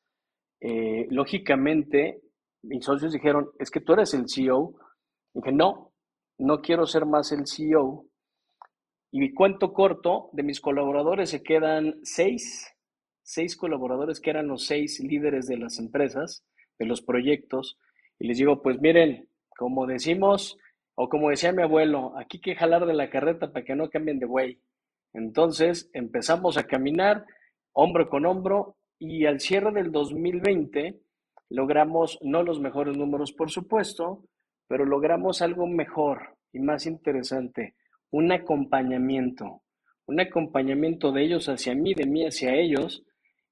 [0.60, 2.22] Eh, lógicamente,
[2.64, 4.74] mis socios dijeron, es que tú eres el CEO.
[5.34, 5.91] dije, no,
[6.38, 8.06] no quiero ser más el CEO.
[9.12, 12.74] Y mi cuento corto, de mis colaboradores se quedan seis,
[13.24, 16.46] seis colaboradores que eran los seis líderes de las empresas,
[16.80, 17.78] de los proyectos,
[18.20, 20.58] y les digo, pues miren, como decimos,
[20.96, 24.20] o como decía mi abuelo, aquí que jalar de la carreta para que no cambien
[24.20, 24.60] de güey.
[25.14, 27.26] Entonces empezamos a caminar
[27.74, 31.02] hombro con hombro y al cierre del 2020
[31.50, 34.24] logramos no los mejores números, por supuesto,
[34.72, 37.76] pero logramos algo mejor y más interesante,
[38.10, 39.64] un acompañamiento,
[40.06, 43.04] un acompañamiento de ellos hacia mí, de mí hacia ellos.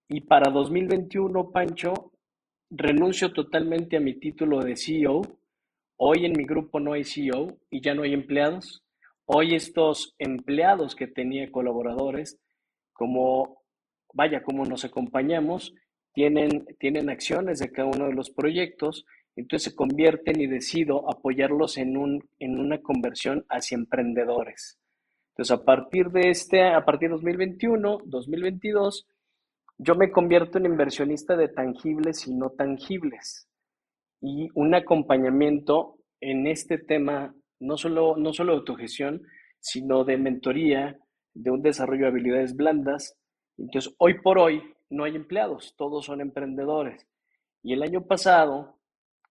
[0.08, 2.14] Y para 2021, Pancho,
[2.70, 5.24] renuncio totalmente a mi título de CEO.
[5.98, 8.86] Hoy en mi grupo no hay CEO y ya no hay empleados.
[9.26, 12.40] Hoy estos empleados que tenía colaboradores,
[12.94, 13.62] como,
[14.14, 15.74] vaya, como nos acompañamos,
[16.14, 19.06] tienen, tienen acciones de cada uno de los proyectos,
[19.40, 24.78] entonces se convierten y decido apoyarlos en, un, en una conversión hacia emprendedores.
[25.30, 29.08] Entonces, a partir de este, a partir de 2021, 2022,
[29.78, 33.48] yo me convierto en inversionista de tangibles y no tangibles
[34.22, 39.22] y un acompañamiento en este tema, no solo, no solo de autogestión,
[39.60, 41.00] sino de mentoría,
[41.34, 43.18] de un desarrollo de habilidades blandas.
[43.58, 47.08] Entonces, hoy por hoy no hay empleados, todos son emprendedores.
[47.64, 48.79] Y el año pasado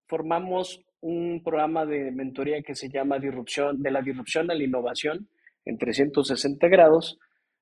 [0.09, 5.29] formamos un programa de mentoría que se llama Disrupción, de la disrupción a la innovación
[5.63, 7.19] en 360 grados,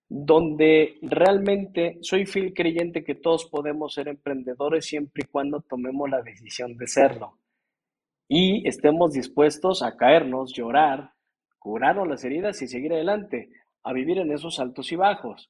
[0.07, 6.21] donde realmente soy fiel creyente que todos podemos ser emprendedores siempre y cuando tomemos la
[6.21, 7.38] decisión de serlo
[8.29, 11.12] y estemos dispuestos a caernos, llorar,
[11.60, 13.49] curarnos las heridas y seguir adelante,
[13.83, 15.49] a vivir en esos altos y bajos.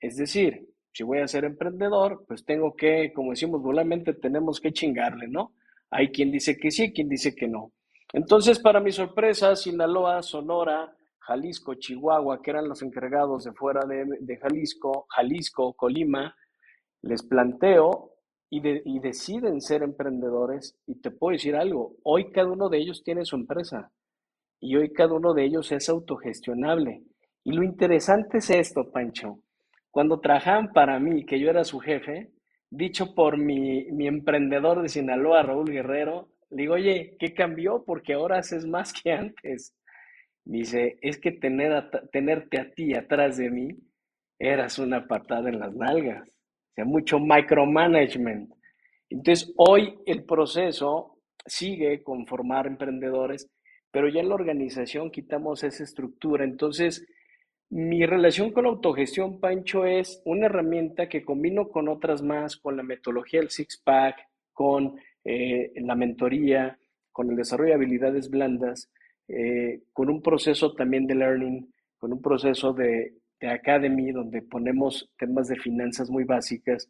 [0.00, 4.72] Es decir, si voy a ser emprendedor, pues tengo que, como decimos vulgarmente, tenemos que
[4.72, 5.52] chingarle, ¿no?
[5.90, 7.72] Hay quien dice que sí, quien dice que no.
[8.12, 14.36] Entonces, para mi sorpresa, Sinaloa, Sonora, Jalisco, Chihuahua, que eran los encargados de fuera de,
[14.38, 16.34] Jalisco, Jalisco, Colima,
[17.02, 18.14] les planteo
[18.48, 18.60] y,
[18.98, 20.76] deciden ser emprendedores.
[20.86, 23.92] Y te puedo decir algo, hoy cada uno de ellos tiene su empresa
[24.60, 27.04] y hoy cada uno de ellos es autogestionable.
[27.44, 29.38] Y lo interesante es esto, Pancho.
[29.90, 32.30] Cuando trabajaban para mí, que yo era su jefe,
[32.70, 37.84] dicho por mi, mi emprendedor de Sinaloa, Raúl Guerrero, le digo, oye, ¿qué cambió?
[37.84, 39.74] Porque ahora haces más que antes.
[40.44, 43.68] Dice, es que tener tenerte a ti atrás de mí
[44.38, 46.28] eras una patada en las nalgas.
[46.28, 48.50] O sea, mucho micromanagement.
[49.10, 53.48] Entonces, hoy el proceso sigue con formar emprendedores,
[53.90, 56.44] pero ya en la organización quitamos esa estructura.
[56.44, 57.06] Entonces,
[57.70, 62.76] mi relación con la autogestión, Pancho, es una herramienta que combino con otras más, con
[62.76, 64.16] la metodología del Six Pack,
[64.52, 66.78] con eh, la mentoría,
[67.12, 68.90] con el desarrollo de habilidades blandas,
[69.28, 75.08] eh, con un proceso también de learning, con un proceso de, de academy, donde ponemos
[75.16, 76.88] temas de finanzas muy básicas,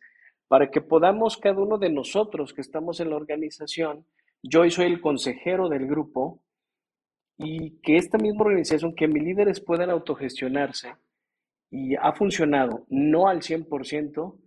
[0.49, 4.07] para que podamos cada uno de nosotros que estamos en la organización,
[4.43, 6.40] yo soy el consejero del grupo,
[7.42, 10.94] y que esta misma organización, que mis líderes puedan autogestionarse,
[11.70, 14.38] y ha funcionado, no al 100%,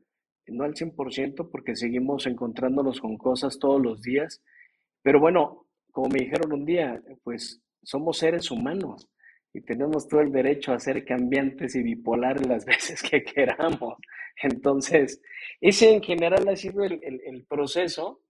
[0.47, 4.43] no al 100% porque seguimos encontrándonos con cosas todos los días,
[5.01, 9.09] pero bueno, como me dijeron un día, pues somos seres humanos
[9.53, 13.97] y tenemos todo el derecho a ser cambiantes y bipolares las veces que queramos.
[14.41, 15.21] Entonces,
[15.61, 18.21] ese en general ha sido el, el, proceso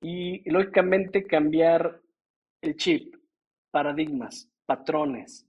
[0.00, 2.00] y lógicamente cambiar
[2.60, 3.14] el chip,
[3.72, 5.48] paradigmas, patrones.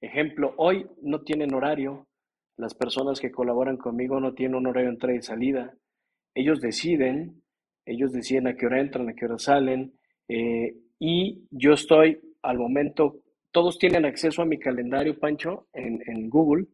[0.00, 2.06] Ejemplo, hoy no tienen horario,
[2.56, 5.74] las personas que colaboran conmigo no tienen un horario de entrada y salida.
[6.34, 7.42] Ellos deciden,
[7.84, 9.94] ellos deciden a qué hora entran, a qué hora salen,
[10.28, 16.66] eh, y yo estoy al momento, todos tienen acceso a mi calendario, Pancho, en, Google.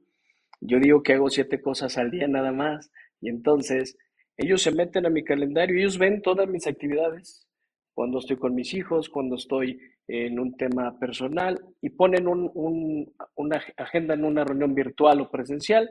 [0.61, 2.91] Yo digo que hago siete cosas al día nada más.
[3.21, 3.97] Y entonces
[4.37, 7.47] ellos se meten a mi calendario, ellos ven todas mis actividades,
[7.95, 14.15] cuando estoy con mis hijos, cuando estoy en un tema personal y ponen una agenda
[14.15, 15.91] en una reunión virtual o presencial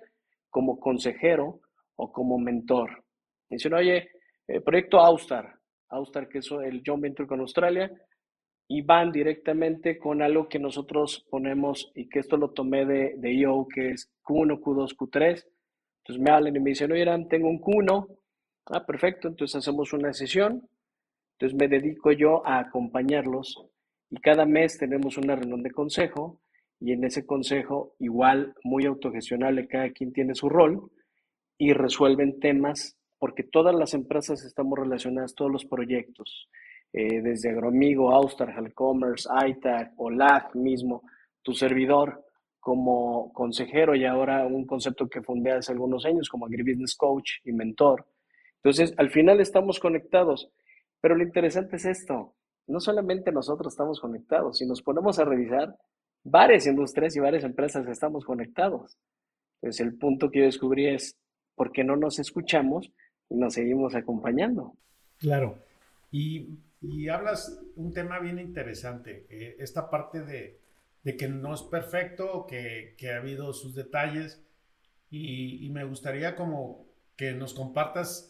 [0.50, 1.62] como consejero
[1.96, 3.04] o como mentor.
[3.50, 4.10] Dicen, oye,
[4.48, 5.54] eh, proyecto Austar,
[5.90, 7.92] Austar que es el John Venture con Australia,
[8.72, 13.34] y van directamente con algo que nosotros ponemos y que esto lo tomé de, de
[13.34, 15.44] IO, que es Q1, Q2, Q3.
[16.04, 18.08] Entonces me hablan y me dicen, oye, tengo un Q1.
[18.68, 20.70] Ah, perfecto, entonces hacemos una sesión.
[21.40, 23.66] Entonces me dedico yo a acompañarlos
[24.10, 26.42] y cada mes tenemos una reunión de consejo
[26.82, 30.92] y en ese consejo igual muy autogestionable, cada quien tiene su rol
[31.58, 36.50] y resuelven temas porque todas las empresas estamos relacionadas, todos los proyectos.
[36.92, 41.04] Eh, desde Agromigo, Austar, Halcommerce, ITAC, OLAG mismo,
[41.42, 42.26] tu servidor.
[42.62, 47.54] como consejero y ahora un concepto que fundé hace algunos años como agribusiness coach y
[47.54, 48.06] mentor.
[48.58, 50.52] Entonces, al final estamos conectados,
[51.02, 52.36] pero lo interesante es esto,
[52.68, 55.76] no solamente nosotros estamos conectados, si nos ponemos a revisar,
[56.24, 58.98] varias industrias y varias empresas estamos conectados.
[59.62, 61.18] Entonces, el punto que yo descubrí es,
[61.56, 62.92] ¿por qué no nos escuchamos
[63.30, 64.76] y nos seguimos acompañando?
[65.18, 65.58] Claro.
[66.12, 66.58] Y,
[67.10, 70.60] hablas un tema bien interesante, eh, esta parte de,
[71.18, 74.42] que no es perfecto, que, ha habido sus detalles,
[75.10, 78.29] y, me gustaría como que nos compartas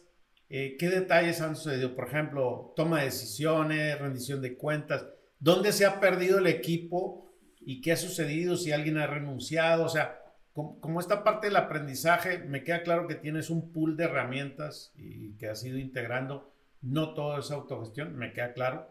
[0.50, 1.96] eh, qué detalles han sucedido.
[1.96, 5.06] Por ejemplo, toma de decisiones, rendición de cuentas,
[5.40, 9.90] dónde se ha perdido el equipo y qué ha sucedido, si alguien ha renunciado, o
[9.90, 10.20] sea,
[10.54, 15.34] como, esta parte del aprendizaje, me queda claro que tienes un pool de herramientas y
[15.38, 16.52] que has ido integrando.
[16.82, 18.88] No todo es autogestión, me queda claro,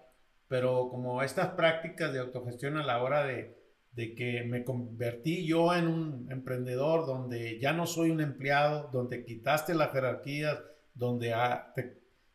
[0.48, 3.56] pero como estas prácticas de autogestión a la hora de,
[3.94, 9.74] que me convertí yo en un emprendedor donde ya no soy un empleado, donde quitaste
[9.74, 10.62] las jerarquías,
[10.98, 11.32] donde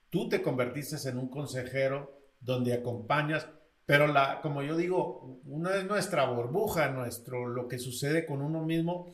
[0.09, 3.47] tú te convertiste en un consejero, donde acompañas,
[3.85, 9.11] pero como yo digo, una es nuestra burbuja, nuestro, lo que sucede con uno mismo,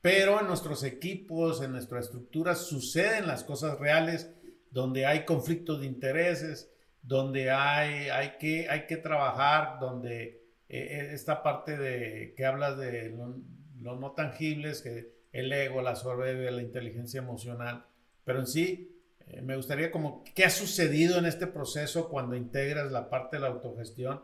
[0.00, 4.32] pero en nuestros equipos, en nuestra estructura, suceden las cosas reales,
[4.70, 6.70] donde hay conflictos de intereses,
[7.02, 10.24] donde hay, hay, que, hay que trabajar, donde
[10.68, 15.94] eh, eh, esta parte de que hablas de lo, no tangibles, que el ego, la
[15.94, 17.86] soberbia, la inteligencia emocional,
[18.28, 18.94] pero en sí
[19.26, 23.40] eh, me gustaría como, ¿qué ha sucedido en este proceso cuando integras la parte de
[23.40, 24.20] la autogestión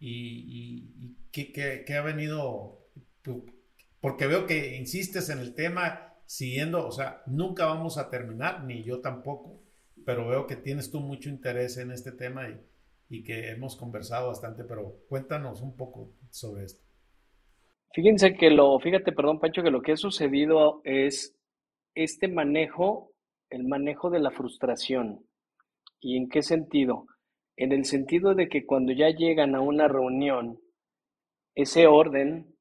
[0.00, 2.88] y, qué, ha venido,
[4.00, 8.82] porque veo que insistes en el tema siguiendo, o sea, nunca vamos a terminar, ni
[8.82, 9.62] yo tampoco,
[10.04, 12.58] pero veo que tienes tú mucho interés en este tema y,
[13.08, 16.84] y que hemos conversado bastante, pero cuéntanos un poco sobre esto.
[17.94, 21.36] Fíjense que lo, fíjate, perdón, Pancho, que lo que ha sucedido es
[21.94, 23.12] este manejo
[23.50, 25.24] el manejo de la frustración.
[26.00, 27.06] ¿Y en qué sentido?
[27.56, 30.58] En el sentido de que cuando ya llegan a una reunión,
[31.54, 32.54] ese orden,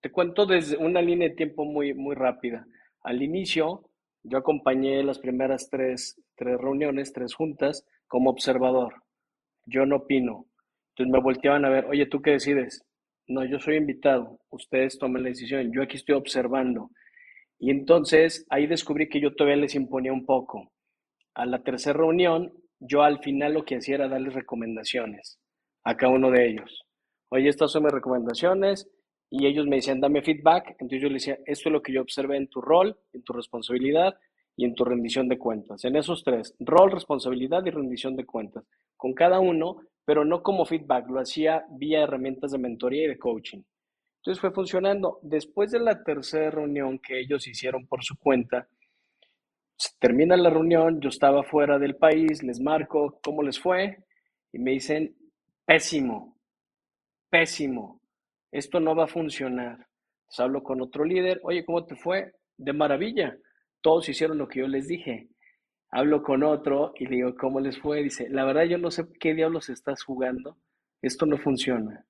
[0.00, 2.66] te cuento desde una línea de tiempo muy, muy rápida.
[3.02, 3.90] Al inicio,
[4.22, 9.02] yo acompañé las primeras tres, tres reuniones, tres juntas, como observador.
[9.64, 10.46] Yo no opino.
[10.90, 12.84] Entonces me volteaban a ver, oye, ¿tú qué decides?
[13.28, 14.38] No, yo soy invitado.
[14.50, 15.72] Ustedes tomen la decisión.
[15.72, 16.90] Yo aquí estoy observando.
[17.58, 20.72] Y entonces ahí descubrí que yo todavía les imponía un poco.
[21.34, 25.38] A la tercera reunión, yo al final lo que hacía era darles recomendaciones
[25.84, 26.82] a cada uno de ellos.
[27.30, 28.88] Oye, estas son mis recomendaciones
[29.30, 30.70] y ellos me decían, dame feedback.
[30.78, 33.32] Entonces yo les decía, esto es lo que yo observé en tu rol, en tu
[33.32, 34.16] responsabilidad
[34.56, 35.84] y en tu rendición de cuentas.
[35.84, 38.64] En esos tres, rol, responsabilidad y rendición de cuentas.
[38.96, 43.18] Con cada uno, pero no como feedback, lo hacía vía herramientas de mentoría y de
[43.18, 43.62] coaching.
[44.26, 45.20] Entonces fue funcionando.
[45.22, 48.66] Después de la tercera reunión que ellos hicieron por su cuenta,
[50.00, 53.98] termina la reunión, yo estaba fuera del país, les marco cómo les fue
[54.52, 55.14] y me dicen,
[55.64, 56.40] pésimo,
[57.30, 58.00] pésimo,
[58.50, 59.86] esto no va a funcionar.
[60.22, 62.32] Entonces hablo con otro líder, oye, ¿cómo te fue?
[62.56, 63.38] De maravilla,
[63.80, 65.28] todos hicieron lo que yo les dije.
[65.88, 68.02] Hablo con otro y le digo, ¿cómo les fue?
[68.02, 70.58] Dice, la verdad yo no sé qué diablos estás jugando,
[71.00, 72.04] esto no funciona.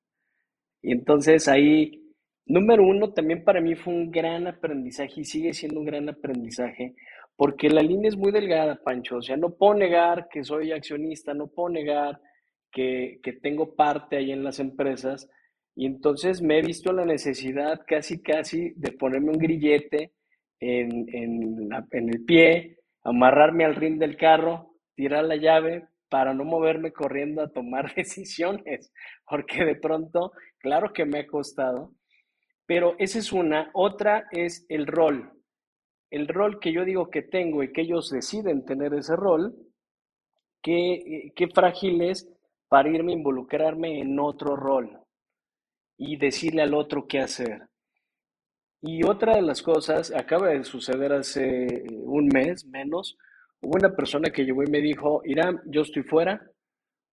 [0.80, 2.04] Y entonces ahí
[2.46, 6.94] Número uno, también para mí fue un gran aprendizaje y sigue siendo un gran aprendizaje,
[7.34, 9.16] porque la línea es muy delgada, Pancho.
[9.16, 12.20] O sea, no puedo negar que soy accionista, no puedo negar
[12.70, 15.28] que, tengo parte ahí en las empresas.
[15.74, 20.12] Y entonces me he visto la necesidad casi, casi de ponerme un grillete
[20.60, 26.44] en, en, en el pie, amarrarme al ring del carro, tirar la llave para no
[26.44, 28.92] moverme corriendo a tomar decisiones,
[29.28, 31.92] porque de pronto, claro que me ha costado,
[32.66, 33.70] pero esa es una.
[33.72, 35.32] Otra es el rol.
[36.10, 39.54] El rol que yo digo que tengo y que ellos deciden tener ese rol,
[40.62, 42.28] qué, qué frágil es
[42.68, 44.98] para irme a involucrarme en otro rol
[45.96, 47.68] y decirle al otro qué hacer.
[48.82, 53.16] Y otra de las cosas, acaba de suceder hace un mes menos,
[53.60, 56.50] hubo una persona que llegó y me dijo, Irán, yo estoy fuera,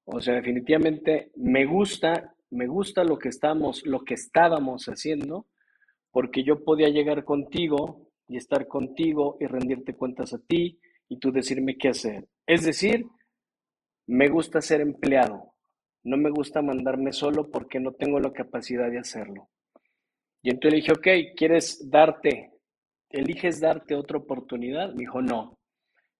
[0.05, 5.47] o sea, definitivamente me gusta me gusta lo que estamos, lo que estábamos haciendo,
[6.11, 10.79] porque yo podía llegar contigo y estar contigo y rendirte cuentas a ti
[11.09, 12.27] y tú decirme qué hacer.
[12.45, 13.05] Es decir,
[14.07, 15.53] me gusta ser empleado,
[16.03, 19.49] no me gusta mandarme solo porque no tengo la capacidad de hacerlo.
[20.41, 22.51] Y entonces le dije, ok, ¿quieres darte,
[23.09, 24.93] eliges darte otra oportunidad?
[24.93, 25.57] Me dijo, no.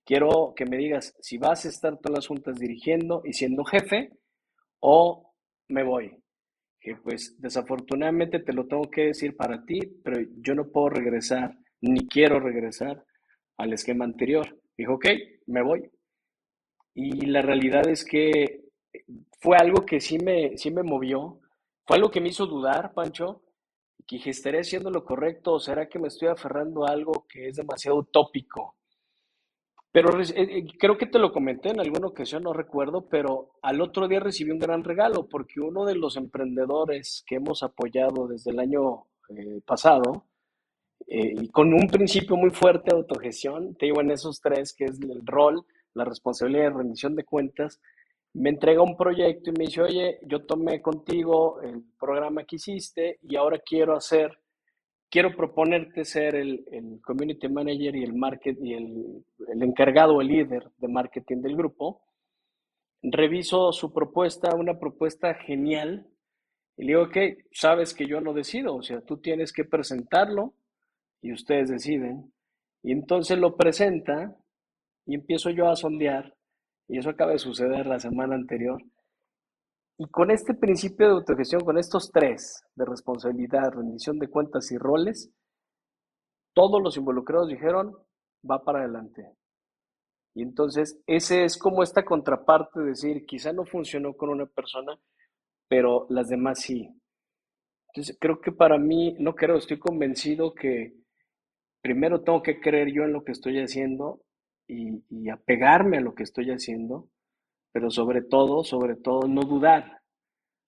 [0.06, 4.12] Quiero que me digas si vas a estar todas las juntas dirigiendo y siendo jefe
[4.80, 5.34] o
[5.70, 6.22] me voy.
[6.84, 11.58] Que pues desafortunadamente te lo tengo que decir para ti, pero yo no puedo regresar,
[11.80, 13.06] ni quiero regresar
[13.58, 14.60] al esquema anterior.
[14.78, 15.06] Dijo, ok,
[15.48, 15.90] me voy.
[16.94, 18.66] Y la realidad es que
[19.40, 21.40] fue algo que sí me, sí me movió,
[21.88, 23.42] fue algo que me hizo dudar, Pancho,
[24.06, 27.48] que dije, ¿estaré haciendo lo correcto o será que me estoy aferrando a algo que
[27.48, 28.76] es demasiado utópico?
[29.94, 33.80] Pero eh, eh, creo que te lo comenté en alguna ocasión, no recuerdo, pero al
[33.80, 38.50] otro día recibí un gran regalo porque uno de los emprendedores que hemos apoyado desde
[38.50, 40.26] el año eh, pasado,
[41.06, 45.00] y con un principio muy fuerte de autogestión, te digo en esos tres, que es
[45.00, 45.64] el rol,
[45.94, 47.80] la responsabilidad de rendición de cuentas,
[48.34, 53.20] me entrega un proyecto y me dice, oye, yo tomé contigo el programa que hiciste
[53.22, 54.39] y ahora quiero hacer,
[55.14, 60.72] quiero proponerte ser el, community manager y el market y el, el encargado, el líder
[60.80, 62.01] de marketing del grupo.
[63.03, 66.07] Reviso su propuesta, una propuesta genial,
[66.78, 67.18] y le digo, ok,
[67.51, 70.55] sabes que yo no decido, o sea, tú tienes que presentarlo
[71.22, 72.34] y ustedes deciden.
[72.82, 74.36] Y entonces lo presenta
[75.05, 76.34] y empiezo yo a sondear
[76.88, 78.82] y eso acaba de suceder la semana anterior.
[80.04, 84.78] Y con este principio de autogestión, con estos tres, de responsabilidad, rendición de cuentas y
[84.78, 85.32] roles,
[86.54, 87.95] todos los involucrados dijeron,
[88.49, 89.32] va para adelante.
[90.36, 94.99] Y entonces, ese es como esta contraparte de decir, quizá no funcionó con una persona,
[95.70, 96.89] pero las demás sí.
[97.88, 100.95] Entonces, creo que para mí, no creo, estoy convencido que
[101.82, 104.22] primero tengo que creer yo en lo que estoy haciendo
[104.68, 107.08] y, apegarme a lo que estoy haciendo,
[107.74, 109.99] pero sobre todo, sobre todo, no dudar.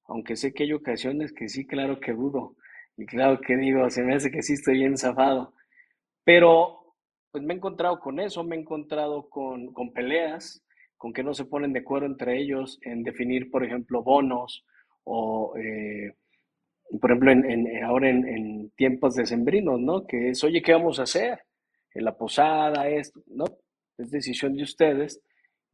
[0.08, 2.56] Aunque sé que hay ocasiones que sí, claro que dudo.
[2.98, 5.54] Y claro que digo, se me hace que sí estoy bien zafado.
[6.26, 6.96] Pero
[7.32, 10.64] pues me he encontrado con eso, me he encontrado con, con peleas,
[10.98, 14.66] con que no se ponen de acuerdo entre ellos en definir, por ejemplo, bonos
[15.04, 16.14] o, eh,
[17.00, 20.06] por ejemplo, en, ahora en, en, tiempos decembrinos, ¿no?
[20.08, 21.40] Que es, oye, ¿qué vamos a hacer?
[21.94, 23.46] En la posada, esto, ¿no?
[23.98, 25.22] es decisión de ustedes.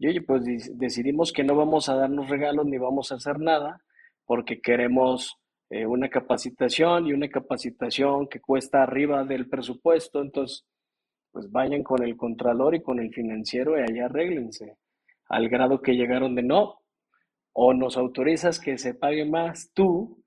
[0.01, 0.43] Y oye, pues
[0.79, 3.83] decidimos que no vamos a darnos regalos ni vamos a hacer nada
[4.25, 5.37] porque queremos
[5.69, 10.23] eh, una capacitación y una capacitación que cuesta arriba del presupuesto.
[10.23, 10.65] Entonces,
[11.31, 14.75] pues vayan con el contralor y con el financiero y allá arréglense.
[15.29, 16.79] Al grado que llegaron de no,
[17.53, 20.23] o nos autorizas que se pague más tú,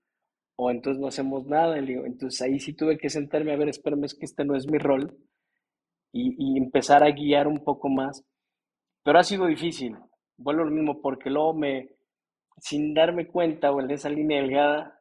[0.55, 1.79] o entonces no hacemos nada.
[1.79, 4.79] Entonces ahí sí tuve que sentarme a ver, espérame, es que este no es mi
[4.79, 5.18] rol
[6.12, 8.25] y, empezar a guiar un poco más.
[9.05, 9.96] Pero ha sido difícil.
[10.36, 11.90] Vuelvo lo mismo porque luego me,
[12.59, 14.98] sin darme cuenta o en esa línea delgada,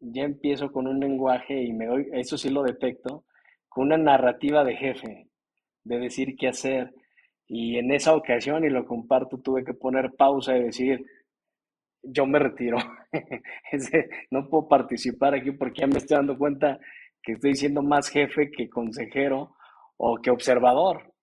[0.00, 3.24] ya empiezo con un lenguaje y me doy, eso sí lo detecto,
[3.68, 5.28] con una narrativa de jefe,
[5.84, 6.92] de decir qué hacer.
[7.46, 11.04] Y en esa ocasión, y lo comparto, tuve que poner pausa y decir,
[12.02, 12.78] yo me retiro.
[14.30, 16.78] no puedo participar aquí porque ya me estoy dando cuenta
[17.22, 19.54] que estoy siendo más jefe que consejero
[19.96, 21.13] o que observador.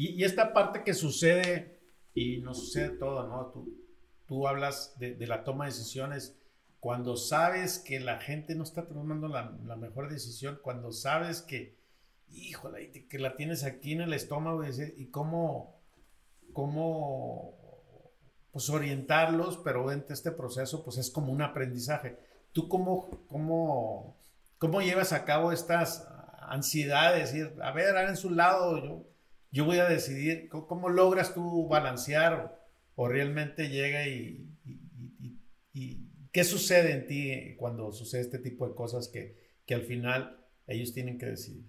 [0.00, 1.78] Y, esta parte que sucede,
[2.14, 3.50] y nos sucede todo, ¿no?
[3.50, 3.84] Tú,
[4.26, 6.38] tú hablas de, la toma de decisiones
[6.78, 11.76] cuando sabes que la gente no está tomando la, mejor decisión, cuando sabes que,
[12.30, 15.78] híjole, que la tienes aquí en el estómago y, cómo,
[16.54, 17.58] cómo
[18.52, 22.16] pues orientarlos, pero en este proceso pues es como un aprendizaje.
[22.52, 24.16] ¿Tú cómo, cómo,
[24.56, 26.08] cómo llevas a cabo estas
[26.48, 29.09] ansiedad de decir, a ver, en su lado, yo,
[29.50, 32.58] yo voy a decidir, ¿cómo, logras tú balancear
[32.94, 34.46] o, realmente llega y,
[36.32, 39.36] qué sucede en ti cuando sucede este tipo de cosas que,
[39.66, 41.64] que al final ellos tienen que decidir?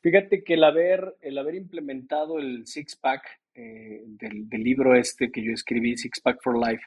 [0.00, 3.22] Fíjate que el haber, el haber implementado el Six Pack
[3.54, 6.84] eh, del, del, libro este que yo escribí, Six Pack for Life,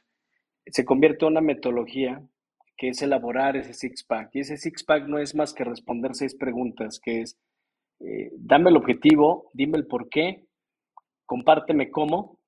[0.66, 2.22] se convierte en una metodología
[2.80, 4.30] que es elaborar ese six-pack.
[4.34, 7.38] Y ese six-pack no es más que responder seis preguntas, que es,
[8.00, 10.46] eh, dame el objetivo, dime el por qué,
[11.26, 12.40] compárteme cómo,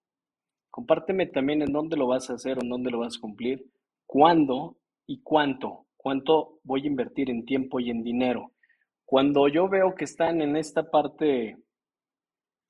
[0.70, 3.66] compárteme también en dónde lo vas a hacer o en dónde lo vas a cumplir,
[4.06, 8.54] cuándo y cuánto, cuánto voy a invertir en tiempo y en dinero.
[9.06, 11.58] Cuando yo veo que están en esta parte,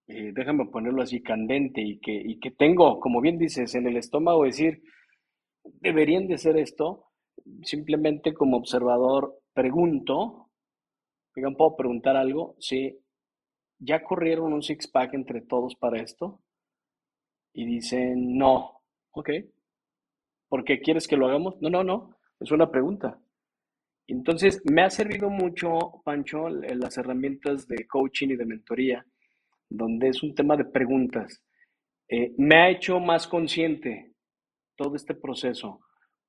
[0.08, 3.98] eh, déjame ponerlo así, candente y que, y que tengo, como bien dices, en el
[3.98, 4.82] estómago decir,
[5.64, 7.06] deberían de hacer esto,
[7.62, 10.51] simplemente como observador pregunto,
[11.36, 12.56] digan, ¿puedo preguntar algo?
[12.60, 13.00] Sí,
[13.80, 16.42] ¿ya corrieron un six-pack entre todos para esto?
[17.54, 19.30] Y dicen, no, ok.
[20.48, 21.62] ¿Por qué quieres que lo hagamos?
[21.62, 23.20] No, no, no, es una pregunta.
[24.08, 29.06] Entonces, me ha servido mucho, Pancho, las herramientas de coaching y de mentoría,
[29.70, 31.42] donde es un tema de preguntas.
[32.10, 34.14] Eh, me ha hecho más consciente
[34.76, 35.80] todo este proceso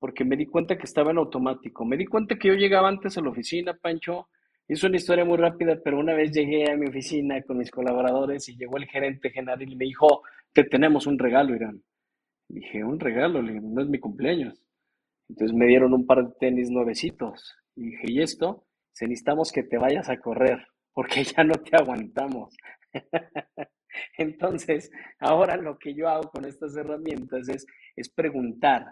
[0.03, 1.85] porque me di cuenta que estaba en automático.
[1.85, 4.29] Me di cuenta que yo llegaba antes a la oficina, Pancho.
[4.73, 8.49] Es una historia muy rápida, pero una vez llegué a mi oficina con mis colaboradores
[8.49, 10.23] y llegó el gerente general y me dijo,
[10.55, 11.83] te tenemos un regalo, Irán.
[12.49, 14.65] Dije, un regalo, no es mi cumpleaños.
[15.29, 17.55] Entonces me dieron un par de tenis nuevecitos.
[17.77, 18.65] Y dije, ¿y esto?
[18.93, 22.57] Se necesitamos que te vayas a correr, porque ya no te aguantamos.
[24.17, 28.87] Entonces, ahora lo que yo hago con estas herramientas es, es preguntar,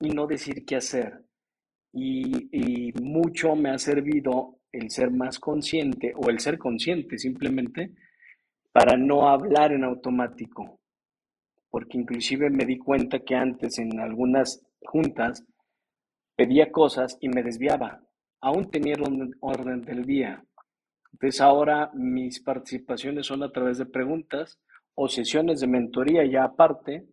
[0.00, 1.24] y no decir qué hacer.
[1.92, 7.92] Y, mucho me ha servido el ser más consciente o el ser consciente simplemente
[8.72, 10.80] para no hablar en automático.
[11.70, 15.44] Porque inclusive me di cuenta que antes en algunas juntas
[16.36, 18.00] pedía cosas y me desviaba,
[18.40, 18.96] aún tenía
[19.40, 20.44] orden, del día.
[21.12, 24.60] Entonces ahora mis participaciones son a través de preguntas
[24.94, 27.06] o sesiones de mentoría ya aparte,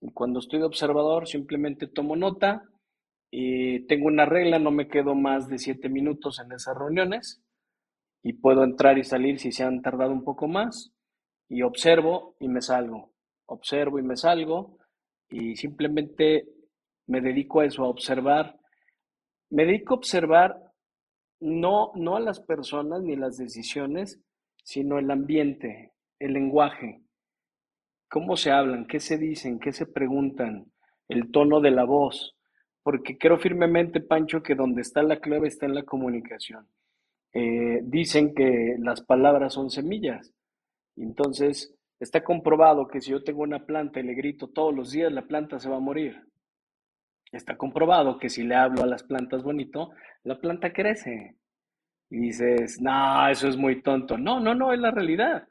[0.00, 2.64] y cuando estoy de observador, simplemente tomo nota.
[3.32, 7.42] Y tengo una regla, no me quedo más de siete minutos en esas reuniones
[8.22, 10.92] y puedo entrar y salir si se han tardado un poco más.
[11.48, 13.12] Y observo y me salgo.
[13.46, 14.78] Observo y me salgo
[15.28, 16.46] y simplemente
[17.06, 18.60] me dedico a eso, a observar.
[19.50, 20.62] Me dedico a observar
[21.40, 24.20] no, no a las personas ni las decisiones,
[24.62, 27.02] sino el ambiente, el lenguaje
[28.12, 30.70] cómo se hablan, qué se dicen, qué se preguntan,
[31.08, 32.36] el tono de la voz,
[32.82, 36.66] porque creo firmemente, Pancho, que donde está la clave está en la comunicación.
[37.32, 40.32] Eh, dicen que las palabras son semillas,
[40.96, 45.12] entonces está comprobado que si yo tengo una planta y le grito todos los días,
[45.12, 46.20] la planta se va a morir.
[47.30, 49.92] Está comprobado que si le hablo a las plantas bonito,
[50.24, 51.36] la planta crece.
[52.10, 54.18] Y dices, no, eso es muy tonto.
[54.18, 55.48] No, no, no, es la realidad.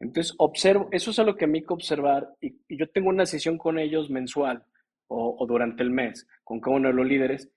[0.00, 3.26] Entonces, observo, eso es a lo que a mí que observar, y, yo tengo una
[3.26, 4.64] sesión con ellos mensual
[5.10, 7.50] o, durante el mes, con cada uno de los líderes,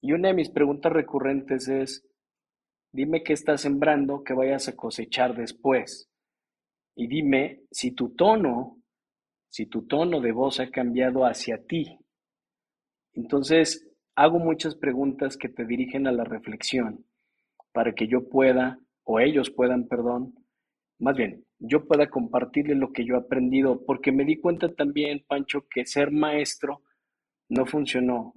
[0.00, 2.04] y una de mis preguntas recurrentes es,
[2.92, 6.10] dime qué estás sembrando que vayas a cosechar después.
[6.96, 8.82] Y dime si tu tono,
[9.48, 11.98] si tu tono de voz ha cambiado hacia ti.
[13.12, 17.04] Entonces, hago muchas preguntas que te dirigen a la reflexión
[17.72, 20.34] para que yo pueda, o ellos puedan, perdón,
[20.98, 25.24] más bien, yo pueda compartirle lo que yo he aprendido, porque me di cuenta también,
[25.28, 26.82] Pancho, que ser maestro
[27.48, 28.34] no funcionó,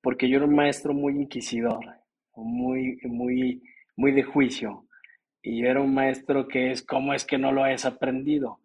[0.00, 1.84] porque yo era un maestro muy inquisidor,
[2.34, 3.62] muy, muy,
[3.96, 4.86] muy de juicio,
[5.42, 8.60] y yo era un maestro que es, ¿cómo es que no lo has aprendido?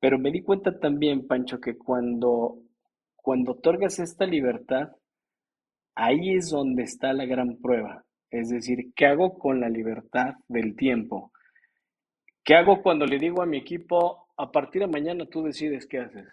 [0.00, 2.58] Pero me di cuenta también, Pancho, que cuando,
[3.16, 4.90] cuando otorgas esta libertad,
[5.94, 8.04] ahí es donde está la gran prueba.
[8.30, 11.32] Es decir, ¿qué hago con la libertad del tiempo?
[12.44, 16.00] ¿Qué hago cuando le digo a mi equipo, a partir de mañana tú decides qué
[16.00, 16.26] haces?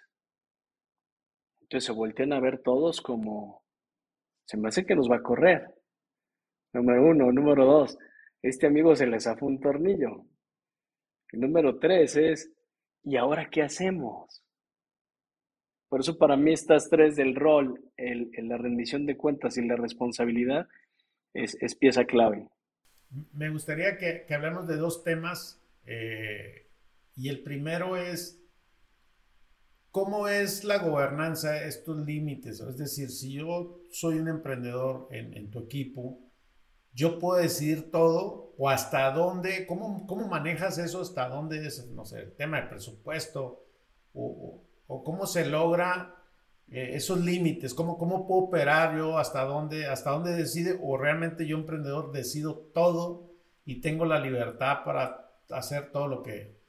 [1.72, 3.64] Entonces se voltean a ver todos como,
[4.46, 5.74] se me hace que nos va a correr.
[6.74, 7.32] Número uno.
[7.32, 7.98] Número dos,
[8.42, 10.26] este amigo se le zafó un tornillo.
[11.32, 12.52] Número tres es,
[13.06, 14.44] ¿y ahora qué hacemos?
[15.88, 19.78] Por eso para mí estas tres del rol, el, la rendición de cuentas y la
[19.78, 20.68] responsabilidad
[21.34, 22.50] es, pieza clave.
[23.32, 26.68] Me gustaría que, que hablemos de dos temas eh,
[27.16, 28.41] y el primero es,
[29.92, 32.60] ¿cómo es la gobernanza, estos límites?
[32.62, 36.20] Es decir, si yo soy un emprendedor en, tu equipo,
[36.94, 41.02] yo puedo decidir todo o hasta dónde, ¿cómo, cómo manejas eso?
[41.02, 43.66] ¿Hasta dónde es, no sé, el tema de presupuesto?
[44.14, 46.16] ¿O, cómo se logra
[46.70, 47.74] eh, esos límites?
[47.74, 49.18] ¿Cómo, ¿Cómo puedo operar yo?
[49.18, 50.78] ¿Hasta dónde, ¿Hasta dónde decide?
[50.82, 53.32] ¿O realmente yo emprendedor decido todo
[53.66, 56.61] y tengo la libertad para hacer todo lo que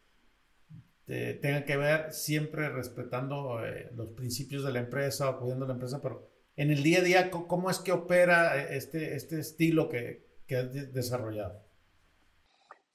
[1.06, 6.28] tenga que ver, siempre respetando eh, los principios de la empresa, apoyando la empresa, pero
[6.56, 10.56] en el día a día, ¿cómo es que opera eh, este, este estilo que, que
[10.56, 11.62] has desarrollado?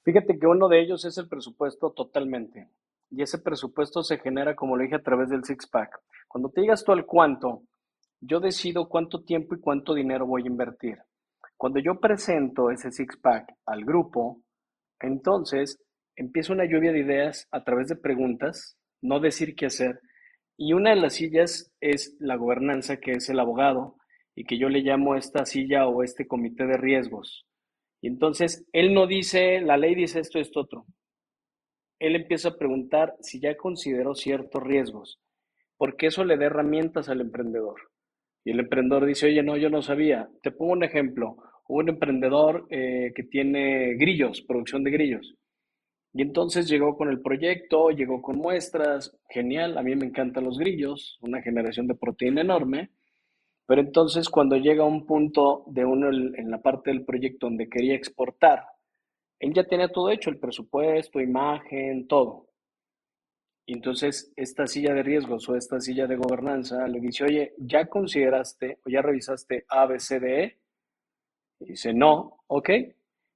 [0.04, 2.68] Fíjate que uno de ellos es el presupuesto totalmente.
[3.10, 6.00] Y ese presupuesto se genera, como lo dije, a través del six-pack.
[6.28, 7.62] Cuando te digas tú al cuánto,
[8.20, 10.98] yo decido cuánto tiempo y cuánto dinero voy a invertir.
[11.56, 14.42] Cuando yo presento ese six-pack al grupo,
[15.00, 15.78] entonces,
[16.18, 20.00] empieza una lluvia de ideas a través de preguntas, no decir qué hacer.
[20.56, 23.96] Y una de las sillas es la gobernanza, que es el abogado,
[24.34, 27.46] y que yo le llamo esta silla o este comité de riesgos.
[28.00, 30.86] Y entonces, él no dice, la ley dice esto, esto, otro.
[32.00, 35.20] Él empieza a preguntar si ya consideró ciertos riesgos,
[35.76, 37.80] porque eso le da herramientas al emprendedor.
[38.44, 40.28] Y el emprendedor dice, oye, no, yo no sabía.
[40.42, 41.36] Te pongo un ejemplo
[41.68, 45.34] un emprendedor eh, que tiene grillos, producción de grillos.
[46.18, 50.58] Y entonces llegó con el proyecto, llegó con muestras, genial, a mí me encantan los
[50.58, 52.90] grillos, una generación de proteína enorme,
[53.66, 57.94] Pero entonces cuando llega un punto de uno en la parte del proyecto donde quería
[57.94, 58.64] exportar,
[59.38, 62.48] él ya tenía todo hecho, el presupuesto, imagen, todo.
[63.66, 67.86] Y entonces esta silla de riesgos o esta silla de gobernanza le dice, oye, ¿ya
[67.86, 70.58] consideraste o ya revisaste A, B, C, D, E?
[71.60, 72.70] Y dice, no, ok.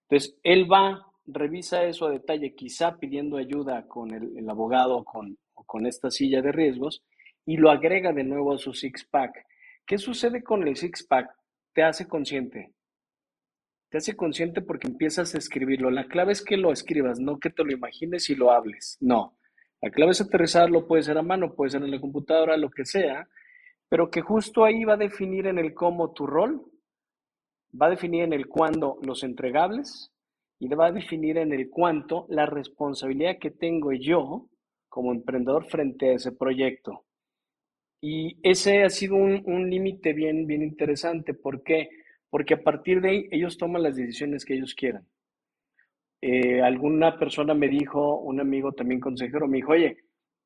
[0.09, 5.64] Entonces él va, revisa eso a detalle, quizá pidiendo ayuda con el, abogado con, o
[5.64, 7.03] con esta silla de riesgos
[7.45, 9.47] y lo agrega de nuevo a su six-pack.
[9.87, 11.31] ¿Qué sucede con el six-pack?
[11.73, 12.73] Te hace consciente.
[13.89, 15.91] Te hace consciente porque empiezas a escribirlo.
[15.91, 18.97] La clave es que lo escribas, no que te lo imagines y lo hables.
[19.01, 19.37] No.
[19.81, 22.85] La clave es aterrizarlo, puede ser a mano, puede ser en la computadora, lo que
[22.85, 23.29] sea,
[23.89, 26.64] pero que justo ahí va a definir en el cómo tu rol,
[27.81, 30.11] va a definir en el cuándo los entregables
[30.62, 34.48] y va a definir en el cuánto la responsabilidad que tengo yo
[34.88, 37.04] como emprendedor frente a ese proyecto.
[38.00, 41.34] Y ese ha sido un, límite bien, bien interesante.
[41.34, 41.88] ¿Por qué?
[42.30, 45.04] Porque a partir de ahí ellos toman las decisiones que ellos quieran.
[46.20, 49.96] Eh, alguna persona me dijo, un amigo también consejero, me dijo, oye,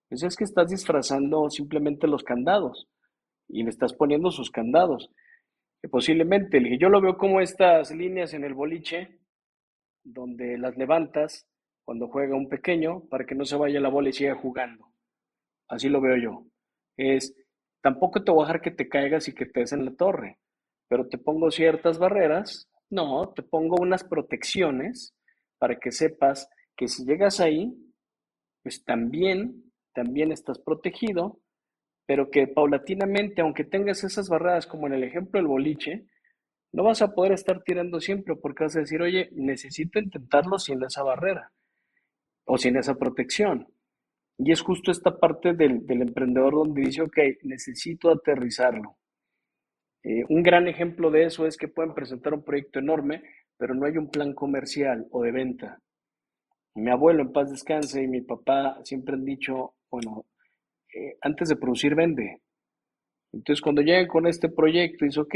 [0.09, 2.89] pues es que estás disfrazando simplemente los candados
[3.49, 5.11] y le estás poniendo sus candados.
[5.91, 9.19] Posiblemente, le yo lo veo como estas líneas en el boliche,
[10.07, 11.47] donde las levantas
[11.85, 14.93] cuando juega un pequeño para que no se vaya la bola y siga jugando.
[15.69, 16.47] Así lo veo yo.
[16.97, 17.35] Es,
[17.83, 20.39] tampoco te voy a dejar que te caigas y que te des en la torre,
[20.89, 25.15] pero te pongo ciertas barreras, no, te pongo unas protecciones
[25.59, 27.75] para que sepas que si llegas ahí,
[28.63, 31.41] pues también, también estás protegido,
[32.07, 36.07] pero que paulatinamente, aunque tengas esas barreras, como en el ejemplo del boliche,
[36.77, 40.85] no vas a poder estar tirando siempre porque vas a decir, oye, necesito intentarlo sin
[40.85, 41.51] esa barrera
[42.45, 43.67] o sin esa protección.
[44.37, 48.99] Y es justo esta parte del, emprendedor donde dice, ok, necesito aterrizarlo.
[50.03, 53.23] Eh, un gran ejemplo de eso es que pueden presentar un proyecto enorme,
[53.57, 55.81] pero no hay un plan comercial o de venta.
[56.75, 60.27] Mi abuelo en paz descanse y mi papá siempre han dicho, bueno,
[60.95, 62.43] eh, antes de producir, vende.
[63.33, 65.35] Entonces, cuando llegan con este proyecto, dice, ok,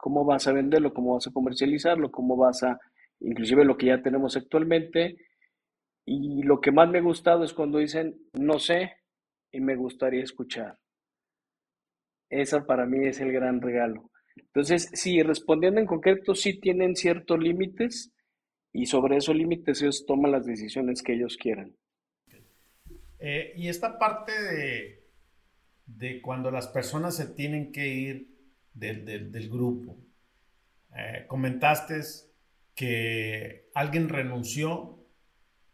[0.00, 0.92] ¿cómo vas a venderlo?
[0.92, 2.10] ¿Cómo vas a comercializarlo?
[2.10, 2.78] ¿Cómo vas a,
[3.20, 5.16] inclusive lo que ya tenemos actualmente?
[6.04, 8.96] Y lo que más me ha gustado es cuando dicen, no sé,
[9.52, 10.78] y me gustaría escuchar.
[12.28, 14.10] Esa para mí es el gran regalo.
[14.36, 18.12] Entonces, sí, respondiendo en concreto, sí tienen ciertos límites
[18.72, 21.76] y sobre esos límites ellos toman las decisiones que ellos quieran.
[23.18, 24.32] Eh, y esta parte
[25.86, 28.29] de, cuando las personas se tienen que ir
[28.74, 29.96] del, grupo,
[30.96, 32.00] eh, comentaste
[32.74, 34.98] que alguien renunció,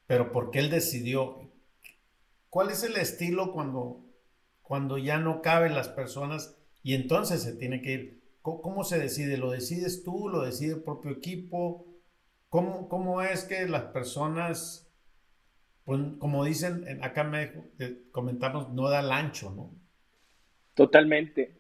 [0.07, 1.53] pero porque él decidió.
[2.49, 4.07] ¿Cuál es el estilo cuando,
[4.63, 8.23] cuando ya no caben las personas y entonces se tiene que ir?
[8.43, 9.39] ¿Cómo, se decide?
[9.39, 10.29] ¿Lo decides tú?
[10.29, 11.85] ¿Lo decide el propio equipo?
[12.49, 14.89] ¿Cómo, cómo es que las personas,
[15.85, 17.53] pues, como dicen, acá me
[18.13, 19.75] comentamos, no da el ancho, ¿no?
[20.75, 21.59] Totalmente.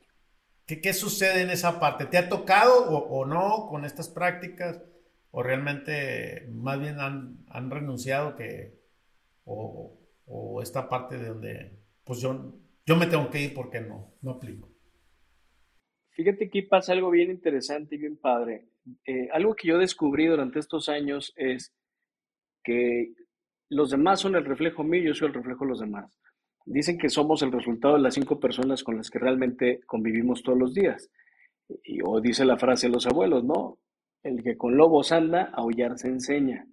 [0.67, 2.07] ¿Qué, ¿Qué, sucede en esa parte?
[2.07, 4.83] ¿Te ha tocado o, no con estas prácticas?
[5.31, 8.75] ¿O realmente más bien han, han renunciado que,
[9.45, 10.01] o,
[10.61, 14.69] esta parte de donde, pues yo, yo me tengo que ir porque no, no aplico?
[16.11, 18.64] Fíjate que pasa algo bien interesante y bien padre.
[19.05, 21.75] Eh, algo que yo descubrí durante estos años es
[22.64, 23.12] que
[23.69, 26.19] los demás son el reflejo mío, yo soy el reflejo de los demás.
[26.67, 30.59] Dicen que somos el resultado de las cinco personas con las que realmente convivimos todos
[30.59, 31.11] los días.
[31.85, 33.79] Y, o dice la frase de los abuelos, ¿no?
[34.25, 36.67] El que con lobos anda, aullar se enseña.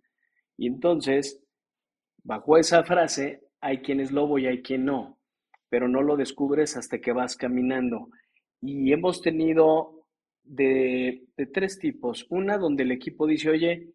[0.58, 1.40] Y entonces,
[2.24, 5.20] bajo esa frase, hay quien es lobo y hay quien no,
[5.70, 8.10] pero no lo descubres hasta que vas caminando.
[8.62, 10.08] Y hemos tenido
[10.44, 11.24] de,
[11.54, 12.26] tres tipos.
[12.30, 13.94] Una donde el equipo dice, oye,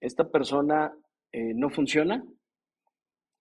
[0.00, 0.92] esta persona
[1.32, 2.24] eh, no funciona,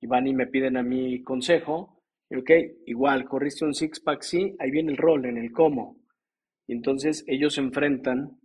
[0.06, 2.52] y van y me piden a mi consejo, y ok,
[2.86, 5.98] igual, corriste un six-pack, sí, ahí viene el rol, en el cómo.
[6.68, 8.40] Y entonces ellos se enfrentan,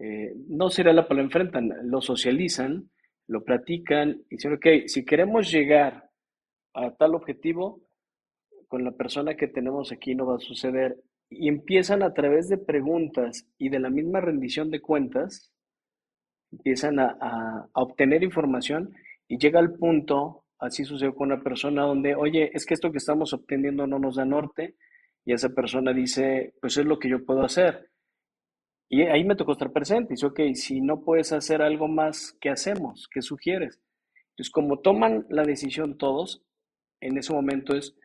[0.00, 2.90] eh, no será la palabra enfrentan, lo socializan,
[3.28, 6.10] lo platican y dicen, ok, si queremos llegar
[6.74, 7.80] a tal objetivo,
[8.66, 10.96] con la persona que tenemos aquí no va a suceder
[11.30, 15.52] y empiezan a través de preguntas y de la misma rendición de cuentas,
[16.50, 18.92] empiezan a, obtener información
[19.28, 22.98] y llega al punto, así sucedió con una persona donde, oye, es que esto que
[22.98, 24.76] estamos obteniendo no nos da norte,
[25.24, 27.90] y esa persona dice, pues es lo que yo puedo hacer.
[28.88, 32.50] Y ahí me tocó estar presente, dice, ok, si no puedes hacer algo más, ¿qué
[32.50, 33.08] hacemos?
[33.12, 33.80] ¿Qué sugieres?
[34.30, 36.42] Entonces, como toman la decisión todos,
[37.00, 37.96] en ese momento es,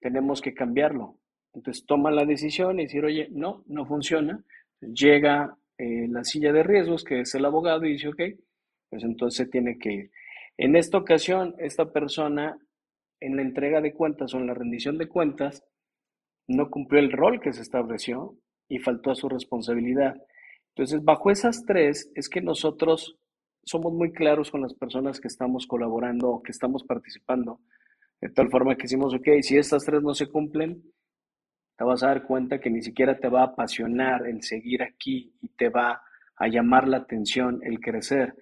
[0.00, 1.18] tenemos que cambiarlo
[1.54, 4.44] Entonces toma la decisión y decir, oye, no, no funciona.
[4.80, 8.22] Llega eh, la silla de riesgos, que es el abogado, y dice, ok,
[8.90, 10.10] pues entonces tiene que ir.
[10.56, 12.58] En esta ocasión, esta persona,
[13.20, 15.64] en la entrega de cuentas o en la rendición de cuentas,
[16.46, 18.36] no cumplió el rol que se estableció
[18.68, 20.14] y faltó a su responsabilidad.
[20.76, 23.18] Entonces, bajo esas tres, es que nosotros
[23.64, 27.60] somos muy claros con las personas que estamos colaborando o que estamos participando,
[28.20, 30.82] de tal forma que decimos, ok, si estas tres no se cumplen,
[31.76, 35.34] te vas a dar cuenta que ni siquiera te va a apasionar el seguir aquí
[35.40, 36.02] y te va
[36.36, 38.34] a llamar la atención el crecer.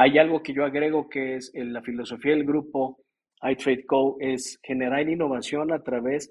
[0.00, 3.00] Hay algo que yo agrego que es en la filosofía del grupo
[3.42, 4.16] iTrade Co.
[4.20, 6.30] es generar innovación a través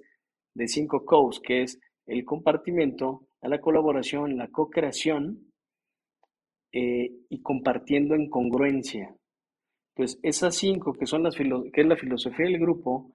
[0.56, 5.52] de cinco Co's, que es el compartimiento, la colaboración, la co-creación
[6.72, 9.14] eh, y compartiendo en congruencia.
[9.94, 13.12] Pues esas cinco que son las que es la filosofía del grupo,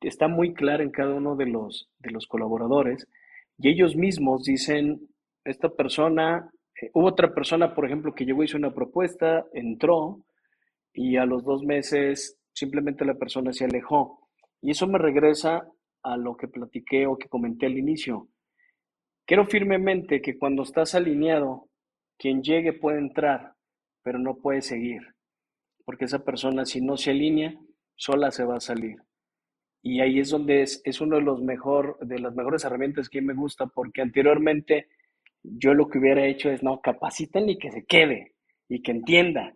[0.00, 3.08] está muy clara en cada uno de los, de los colaboradores
[3.58, 5.08] y ellos mismos dicen,
[5.44, 6.48] esta persona,
[6.80, 10.24] eh, hubo otra persona, por ejemplo, que llegó, hizo una propuesta, entró
[10.92, 14.28] y a los dos meses simplemente la persona se alejó.
[14.60, 15.68] Y eso me regresa
[16.02, 18.28] a lo que platiqué o que comenté al inicio.
[19.26, 21.68] Quiero firmemente que cuando estás alineado,
[22.18, 23.54] quien llegue puede entrar,
[24.02, 25.02] pero no puede seguir,
[25.84, 27.58] porque esa persona si no se alinea,
[27.96, 28.98] sola se va a salir.
[29.82, 33.22] Y ahí es donde es, es uno de los mejor, de las mejores herramientas que
[33.22, 34.88] me gusta, porque anteriormente
[35.44, 38.32] yo lo que hubiera hecho es, no, capaciten y que se quede
[38.68, 39.54] y que entienda.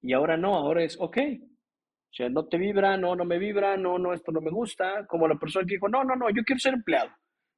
[0.00, 3.76] Y ahora no, ahora es, ok, o sea, no te vibra, no, no me vibra,
[3.76, 6.42] no, no, esto no me gusta, como la persona que dijo, no, no, no, yo
[6.44, 7.10] quiero ser empleado.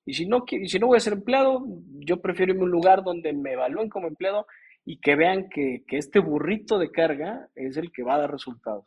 [0.06, 1.62] Y si no, y si no voy a ser empleado,
[2.00, 4.46] yo prefiero irme a un lugar donde me evalúen como empleado
[4.84, 8.30] y que vean que, que este burrito de carga es el que va a dar
[8.30, 8.86] resultados.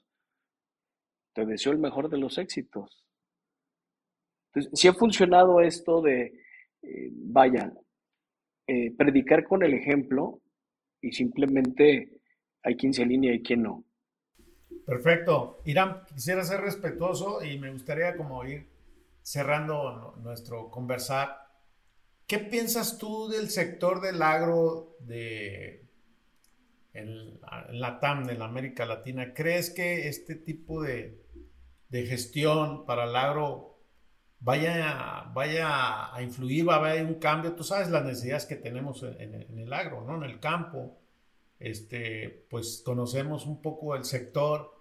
[1.34, 3.06] Te deseo el mejor de los éxitos.
[4.48, 6.34] Entonces, si ha funcionado esto de,
[6.82, 7.72] eh, vaya,
[8.74, 10.40] eh, predicar con el ejemplo
[11.02, 12.22] y simplemente
[12.64, 13.84] hay quien se alinea y quien no.
[14.86, 15.58] Perfecto.
[15.66, 18.70] Irán, quisiera ser respetuoso y me gustaría como ir
[19.22, 21.36] cerrando nuestro conversar.
[22.26, 25.90] ¿Qué piensas tú del sector del agro de
[26.94, 29.34] la TAM, en la América Latina?
[29.34, 31.26] ¿Crees que este tipo de,
[31.90, 33.71] de gestión para el agro
[34.42, 37.54] vaya, vaya a influir, va a haber un cambio.
[37.54, 40.18] Tú sabes las necesidades que tenemos en, el agro, ¿no?
[40.18, 40.98] En el campo.
[41.60, 44.76] Este, pues conocemos un poco el sector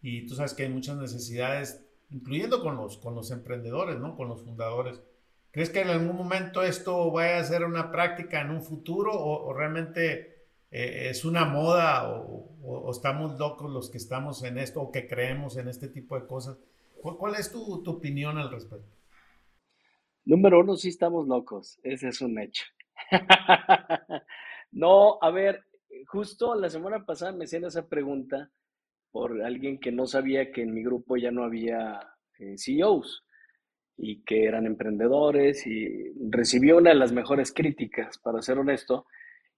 [0.00, 4.16] y tú sabes que hay muchas necesidades, incluyendo con los, con los emprendedores, ¿no?
[4.16, 5.02] Con los fundadores.
[5.50, 9.52] ¿Crees que en algún momento esto vaya a ser una práctica en un futuro o,
[9.52, 14.92] realmente eh, es una moda o, o, estamos locos los que estamos en esto o
[14.92, 16.56] que creemos en este tipo de cosas?
[17.00, 18.96] ¿Cuál es tu, opinión al respecto?
[20.24, 22.64] Número uno, sí estamos locos, ese es un hecho.
[24.72, 25.64] no, a ver,
[26.06, 28.50] justo la semana pasada me hacían esa pregunta
[29.10, 32.00] por alguien que no sabía que en mi grupo ya no había
[32.38, 33.24] eh, CEOs
[33.96, 39.06] y que eran emprendedores y recibió una de las mejores críticas, para ser honesto.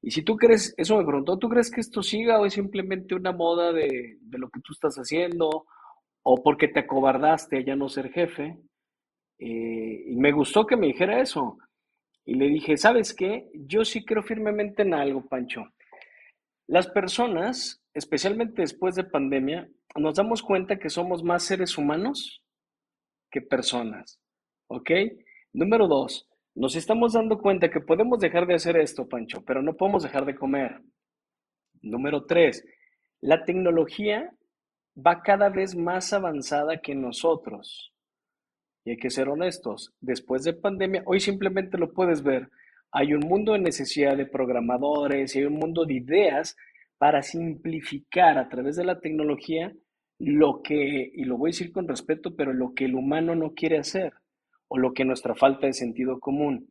[0.02, 3.14] Y si tú crees, eso me preguntó, ¿tú crees que esto siga o es simplemente
[3.14, 5.66] una moda de, de lo que tú estás haciendo?
[6.22, 8.58] O porque te acobardaste a ya no ser jefe.
[9.38, 11.58] Eh, y me gustó que me dijera eso.
[12.24, 13.48] Y le dije, ¿sabes qué?
[13.54, 15.64] Yo sí creo firmemente en algo, Pancho.
[16.66, 22.44] Las personas, especialmente después de pandemia, nos damos cuenta que somos más seres humanos
[23.30, 24.20] que personas.
[24.68, 24.90] ¿Ok?
[25.52, 29.74] Número dos, nos estamos dando cuenta que podemos dejar de hacer esto, Pancho, pero no
[29.74, 30.80] podemos dejar de comer.
[31.82, 32.64] Número tres,
[33.20, 34.30] la tecnología
[35.06, 37.92] va cada vez más avanzada que nosotros.
[38.84, 42.48] Y hay que ser honestos, después de pandemia, hoy simplemente lo puedes ver,
[42.92, 46.56] hay un mundo de necesidad de programadores, hay un mundo de ideas
[46.98, 49.72] para simplificar a través de la tecnología
[50.18, 53.54] lo que, y lo voy a decir con respeto, pero lo que el humano no
[53.54, 54.12] quiere hacer
[54.68, 56.70] o lo que nuestra falta de sentido común.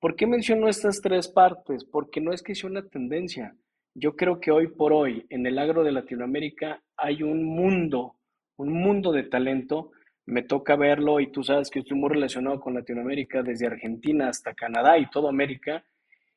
[0.00, 1.84] ¿Por qué menciono estas tres partes?
[1.84, 3.54] Porque no es que sea una tendencia,
[3.94, 8.16] yo creo que hoy por hoy en el agro de Latinoamérica hay un mundo,
[8.56, 9.92] un mundo de talento.
[10.26, 14.54] Me toca verlo y tú sabes que estoy muy relacionado con Latinoamérica desde Argentina hasta
[14.54, 15.84] Canadá y toda América.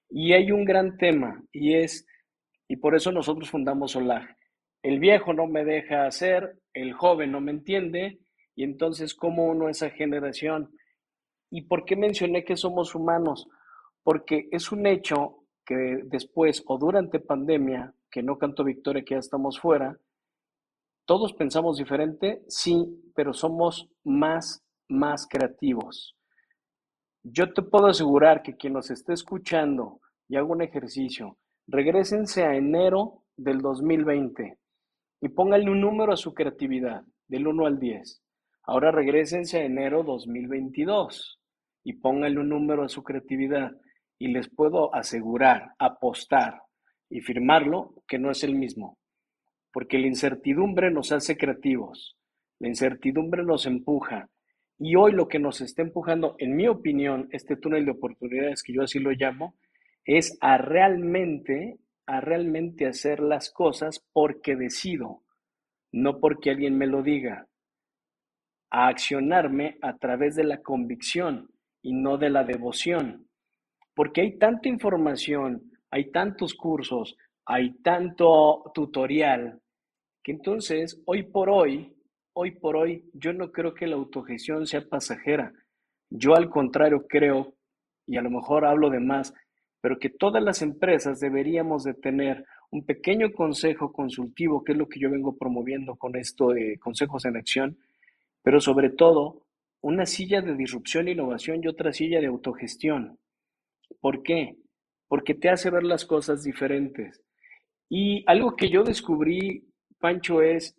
[0.09, 2.07] Y hay un gran tema y es,
[2.67, 4.37] y por eso nosotros fundamos SOLAG.
[4.81, 8.19] El viejo no me deja hacer, el joven no me entiende
[8.55, 10.71] y entonces ¿cómo uno esa generación?
[11.49, 13.47] ¿Y por qué mencioné que somos humanos?
[14.03, 19.19] Porque es un hecho que después o durante pandemia, que no canto victoria, que ya
[19.19, 19.97] estamos fuera,
[21.05, 22.85] todos pensamos diferente, sí,
[23.15, 26.15] pero somos más, más creativos.
[27.23, 31.37] Yo te puedo asegurar que quien nos esté escuchando y haga un ejercicio,
[31.67, 34.57] regresense a enero del 2020
[35.21, 38.21] y pónganle un número a su creatividad, del 1 al 10.
[38.63, 41.39] Ahora regresense a enero 2022
[41.83, 43.71] y pónganle un número a su creatividad
[44.17, 46.61] y les puedo asegurar, apostar
[47.09, 48.97] y firmarlo que no es el mismo.
[49.73, 52.15] Porque la incertidumbre nos hace creativos,
[52.59, 54.29] la incertidumbre nos empuja.
[54.79, 58.73] Y hoy lo que nos está empujando, en mi opinión, este túnel de oportunidades, que
[58.73, 59.55] yo así lo llamo,
[60.05, 65.23] es a realmente, a realmente hacer las cosas porque decido,
[65.91, 67.47] no porque alguien me lo diga,
[68.69, 71.49] a accionarme a través de la convicción
[71.81, 73.27] y no de la devoción.
[73.95, 77.15] Porque hay tanta información, hay tantos cursos,
[77.45, 79.61] hay tanto tutorial,
[80.23, 81.93] que entonces, hoy por hoy,
[82.33, 85.53] hoy por hoy, yo no creo que la autogestión sea pasajera.
[86.09, 87.53] Yo al contrario creo,
[88.07, 89.33] y a lo mejor hablo de más,
[89.81, 94.87] pero que todas las empresas deberíamos de tener un pequeño consejo consultivo, que es lo
[94.87, 97.77] que yo vengo promoviendo con esto de consejos en acción,
[98.41, 99.45] pero sobre todo
[99.81, 103.19] una silla de disrupción e innovación y otra silla de autogestión.
[103.99, 104.55] ¿Por qué?
[105.09, 107.21] Porque te hace ver las cosas diferentes.
[107.89, 109.67] Y algo que yo descubrí,
[110.03, 110.75] Pancho, es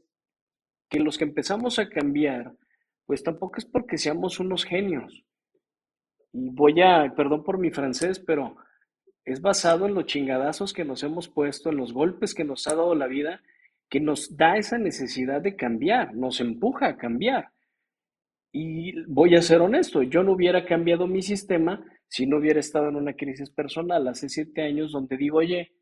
[0.91, 2.53] que los que empezamos a cambiar,
[3.07, 5.25] pues tampoco es porque seamos unos genios.
[6.31, 8.59] Y voy a, perdón por mi francés, pero
[9.25, 12.75] es basado en los chingadazos que nos hemos puesto, en los golpes que nos ha
[12.75, 13.41] dado la vida,
[13.89, 17.49] que nos da esa necesidad de cambiar, nos empuja a cambiar.
[18.53, 22.91] Y voy a ser honesto, yo no hubiera cambiado mi sistema si no hubiera estado
[22.91, 25.73] en una crisis personal hace siete años donde digo, oye,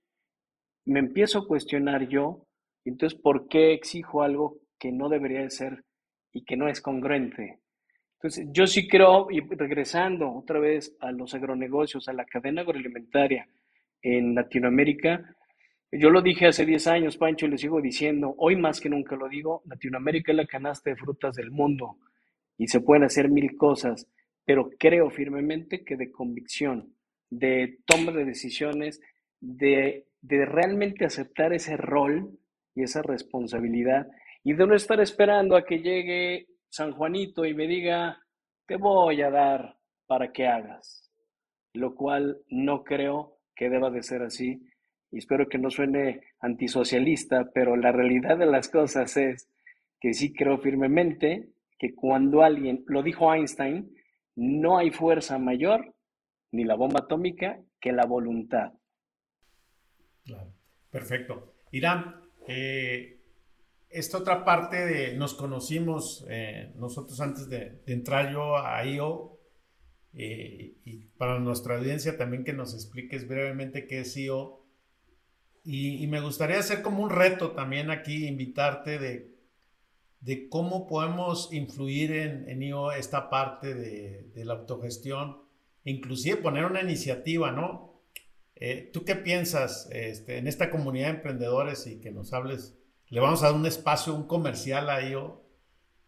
[0.84, 2.47] me empiezo a cuestionar yo,
[2.91, 5.85] entonces, ¿por qué exijo algo que no debería de ser
[6.33, 7.61] y que no es congruente?
[8.14, 13.49] Entonces, yo sí creo, y regresando otra vez a los agronegocios, a la cadena agroalimentaria
[14.01, 15.37] en Latinoamérica,
[15.91, 19.14] yo lo dije hace 10 años, Pancho, y le sigo diciendo, hoy más que nunca
[19.14, 21.99] lo digo, Latinoamérica es la canasta de frutas del mundo
[22.57, 24.09] y se pueden hacer mil cosas,
[24.45, 26.95] pero creo firmemente que de convicción,
[27.28, 29.01] de toma de decisiones,
[29.41, 32.39] de, de realmente aceptar ese rol
[32.75, 34.07] y esa responsabilidad
[34.45, 38.20] y de no estar esperando a que llegue San Juanito y me diga,
[38.66, 41.11] te voy a dar para que hagas,
[41.75, 44.61] lo cual no creo que deba de ser así
[45.12, 49.49] y espero que no suene antisocialista, pero la realidad de las cosas es
[50.01, 53.95] que sí creo firmemente que cuando alguien, lo dijo Einstein,
[54.35, 55.95] no hay fuerza mayor,
[56.51, 58.73] ni la bomba atómica, que la voluntad.
[60.91, 61.55] Perfecto.
[61.73, 63.20] Irán, eh,
[63.90, 69.38] esta otra parte de, nos conocimos eh, nosotros antes de, entrar yo a IO,
[70.14, 74.61] eh, y para nuestra audiencia también que nos expliques brevemente qué es IO.
[75.64, 79.32] Y, me gustaría hacer como un reto también aquí, invitarte de
[80.22, 85.38] de cómo podemos influir en, IO esta parte de, de, la autogestión,
[85.84, 87.91] inclusive poner una iniciativa, ¿no?
[88.65, 92.79] Eh, ¿Tú qué piensas este, en esta comunidad de emprendedores y que nos hables?
[93.09, 95.43] Le vamos a dar un espacio, un comercial a IO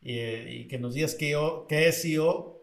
[0.00, 1.34] y, y que nos digas qué,
[1.68, 2.62] es IO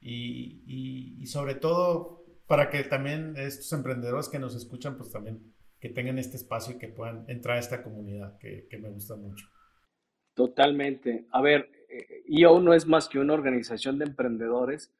[0.00, 6.18] y, sobre todo para que también estos emprendedores que nos escuchan, pues también que tengan
[6.18, 9.46] este espacio y que puedan entrar a esta comunidad que, me gusta mucho.
[10.34, 11.26] Totalmente.
[11.30, 11.70] A ver,
[12.26, 14.92] IO eh, no es más que una organización de emprendedores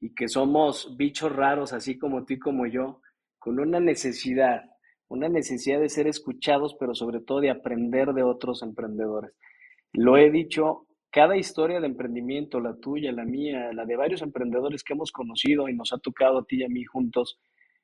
[0.00, 3.00] y que somos bichos raros, así como tú y como yo,
[3.46, 4.64] con una necesidad,
[5.06, 9.30] una necesidad de ser escuchados, pero sobre todo de aprender de otros emprendedores.
[9.92, 14.82] Lo he dicho, cada historia de emprendimiento, la tuya, la mía, la de varios emprendedores
[14.82, 17.38] que hemos conocido y nos ha tocado a ti y a mí juntos,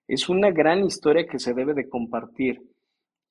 [0.09, 2.61] es una gran historia que se debe de compartir.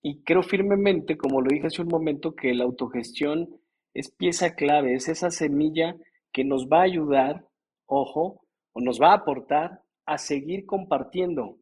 [0.02, 3.50] Y creo firmemente, como lo dije hace un momento, que la autogestión
[3.94, 5.98] es pieza clave, es esa semilla
[6.32, 7.46] que nos va a ayudar,
[7.88, 8.40] ojo,
[8.72, 11.58] o nos va a aportar a seguir compartiendo.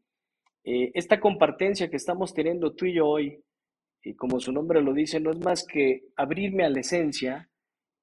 [0.71, 3.43] Eh, esta compartencia que estamos teniendo tú y yo hoy,
[4.03, 7.49] y como su nombre lo dice, no es más que abrirme a la esencia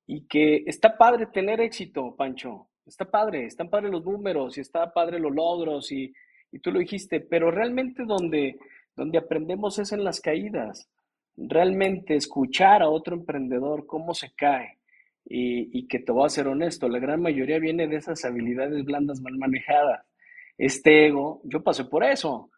[0.04, 2.70] y que está padre tener éxito, Pancho.
[2.84, 6.12] Está padre, están padres los números y está padre los logros y,
[6.50, 8.58] y tú lo dijiste, pero realmente donde,
[8.96, 10.88] donde aprendemos es en las caídas
[11.36, 14.78] realmente escuchar a otro emprendedor cómo se cae
[15.24, 19.20] y, que te voy a ser honesto, la gran mayoría viene de esas habilidades blandas
[19.20, 20.04] mal manejadas.
[20.58, 22.50] Este ego, yo pasé por eso.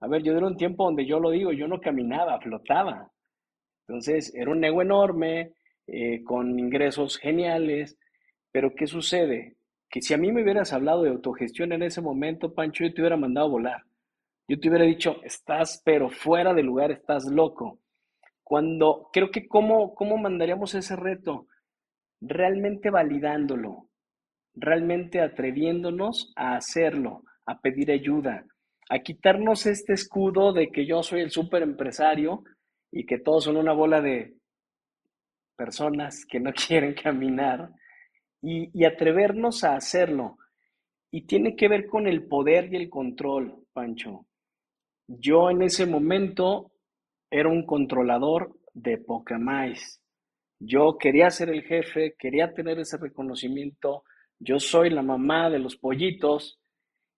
[0.00, 3.10] A ver, yo era un tiempo donde yo lo digo, yo no caminaba, flotaba.
[3.86, 5.52] Entonces, era un ego enorme,
[5.86, 7.98] eh, con ingresos geniales,
[8.52, 9.58] pero ¿qué sucede?
[9.90, 13.00] que si a mí me hubieras hablado de autogestión en ese momento, Pancho, yo te
[13.00, 13.82] hubiera mandado volar.
[14.46, 17.80] Yo te hubiera dicho, estás pero fuera de lugar, estás loco.
[18.42, 21.46] Cuando creo que cómo, cómo mandaríamos ese reto,
[22.20, 23.88] realmente validándolo,
[24.54, 28.44] realmente atreviéndonos a hacerlo, a pedir ayuda,
[28.90, 32.44] a quitarnos este escudo de que yo soy el súper empresario
[32.90, 34.34] y que todos son una bola de
[35.56, 37.70] personas que no quieren caminar
[38.40, 40.38] y, atrevernos a hacerlo.
[41.10, 44.26] Y tiene que ver con el poder y el control, Pancho.
[45.06, 46.70] Yo en ese momento
[47.30, 49.38] era un controlador de poca.
[50.60, 54.04] Yo quería ser el jefe, quería tener ese reconocimiento.
[54.38, 56.60] Yo soy la mamá de los pollitos.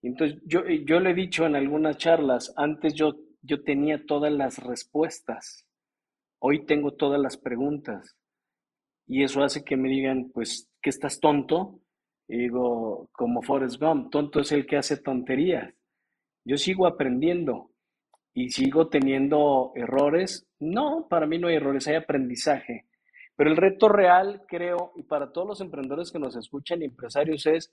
[0.03, 4.59] Entonces, yo, yo le he dicho en algunas charlas, antes yo, yo tenía todas las
[4.59, 5.67] respuestas.
[6.39, 8.17] Hoy tengo todas las preguntas.
[9.07, 11.81] Y eso hace que me digan, pues, que estás tonto.
[12.29, 15.75] Y digo, como Forrest Gump, tonto es el que hace tonterías.
[16.45, 17.73] Yo sigo aprendiendo
[18.33, 20.47] y sigo teniendo errores.
[20.59, 22.87] No, para mí no hay errores, hay aprendizaje.
[23.37, 27.73] Pero el reto real, creo, y para todos los emprendedores que nos escuchan empresarios es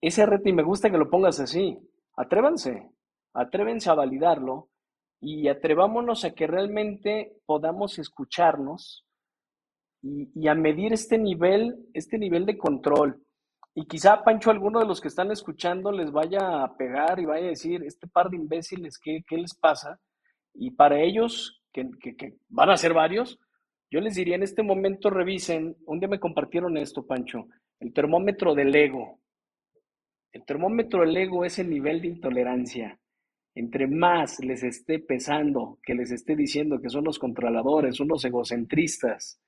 [0.00, 1.78] ese reto, y me gusta que lo pongas así,
[2.16, 2.90] atrévanse,
[3.34, 4.68] atrévense a validarlo
[5.20, 9.06] y atrevámonos a que realmente podamos escucharnos
[10.02, 13.22] y, a medir este nivel, este nivel de control.
[13.74, 17.46] Y quizá, Pancho, alguno de los que están escuchando les vaya a pegar y vaya
[17.46, 20.00] a decir, este par de imbéciles, ¿qué, qué les pasa?
[20.54, 23.38] Y para ellos, que, que, van a ser varios,
[23.90, 27.46] yo les diría en este momento revisen, un día me compartieron esto, Pancho,
[27.80, 29.20] el termómetro del ego.
[30.32, 32.98] El termómetro del ego es el nivel de intolerancia.
[33.54, 38.24] Entre más les esté pesando, que les esté diciendo que son los controladores, son los
[38.24, 39.40] egocentristas,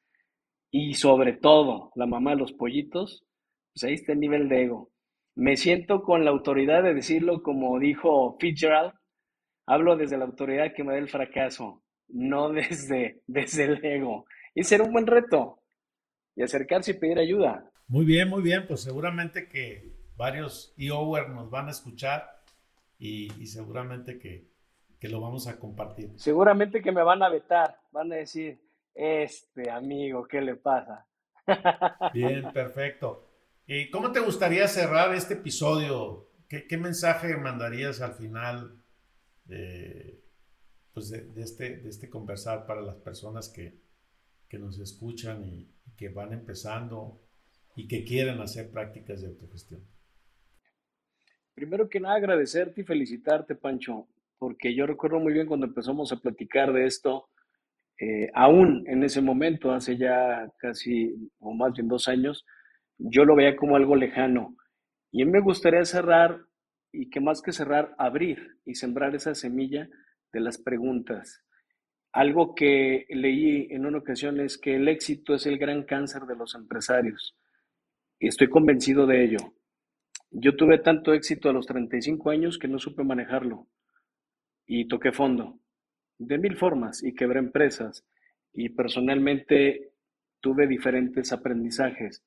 [0.71, 3.25] y sobre todo la mamá de los pollitos,
[3.75, 4.91] pues ahí está el nivel de ego.
[5.35, 8.93] Me siento con la autoridad de decirlo como dijo Fitzgerald,
[9.67, 14.25] hablo desde la autoridad que me da el fracaso, no desde, desde el ego.
[14.55, 15.61] Y será un buen reto
[16.35, 17.71] y acercarse y pedir ayuda.
[17.87, 22.43] Muy bien, muy bien, pues seguramente que varios EOWER nos van a escuchar
[22.99, 24.51] y, seguramente que,
[24.99, 26.13] que lo vamos a compartir.
[26.17, 28.61] Seguramente que me van a vetar, van a decir,
[28.95, 31.07] este amigo, ¿qué le pasa?
[32.13, 33.31] Bien, perfecto.
[33.65, 36.29] ¿Y cómo te gustaría cerrar este episodio?
[36.49, 38.83] ¿Qué, mensaje mandarías al final
[39.45, 40.25] de,
[40.93, 43.87] pues de, este, de este conversar para las personas que,
[44.59, 47.21] nos escuchan y, que van empezando
[47.77, 49.87] y que quieren hacer prácticas de autogestión?
[51.59, 54.07] Primero que nada, agradecerte y felicitarte, Pancho,
[54.39, 57.31] porque yo recuerdo muy bien cuando empezamos a platicar de esto,
[57.99, 62.47] eh, aún en ese momento, hace ya casi, o más bien dos años,
[62.97, 64.55] yo lo veía como algo lejano.
[65.11, 66.39] Y a mí me gustaría cerrar,
[66.93, 69.89] y que más que cerrar, abrir y sembrar esa semilla
[70.33, 71.43] de las preguntas.
[72.13, 76.37] Algo que leí en una ocasión es que el éxito es el gran cáncer de
[76.37, 77.37] los empresarios.
[78.21, 79.58] Y estoy convencido de ello.
[80.31, 83.67] Yo tuve tanto éxito a los 35 años que no supe manejarlo
[84.67, 85.59] y toqué fondo
[86.19, 88.05] de mil formas y quebré empresas
[88.53, 89.93] y personalmente
[90.41, 92.25] tuve diferentes aprendizajes.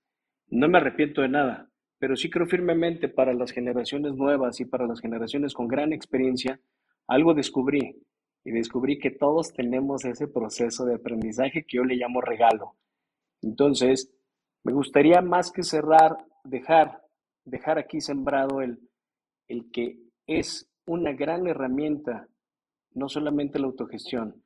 [0.48, 4.88] No me arrepiento de nada, pero sí creo firmemente para las generaciones nuevas y para
[4.88, 6.60] las generaciones con gran experiencia,
[7.08, 8.02] algo descubrí
[8.44, 12.76] y descubrí que todos tenemos ese proceso de aprendizaje que yo le llamo regalo.
[13.42, 14.14] Entonces,
[14.64, 17.01] me gustaría más que cerrar, dejar,
[17.46, 18.80] dejar aquí sembrado el,
[19.48, 22.28] el que es una gran herramienta
[22.94, 24.42] no solamente la autogestión,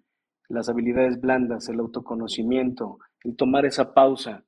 [0.49, 4.45] las habilidades blandas, el autoconocimiento, el tomar esa pausa,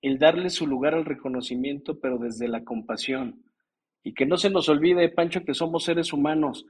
[0.00, 3.42] el darle su lugar al reconocimiento, pero desde la compasión.
[4.02, 6.66] Y que no se nos olvide, Pancho, que somos seres humanos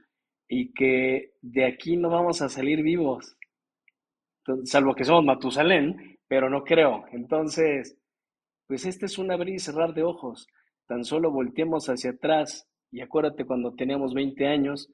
[0.47, 3.37] y que de aquí no vamos a salir vivos,
[4.63, 7.05] salvo que somos Matusalén, pero no creo.
[7.11, 7.97] Entonces,
[8.67, 10.47] pues este es un abrir y cerrar de ojos.
[10.89, 14.89] Tan solo volteemos hacia atrás y acuérdate cuando teníamos 20 años,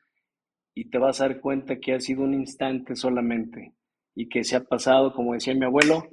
[0.75, 3.73] y te vas a dar cuenta que ha sido un instante solamente
[4.13, 6.09] y que se ha pasado, como decía mi abuelo,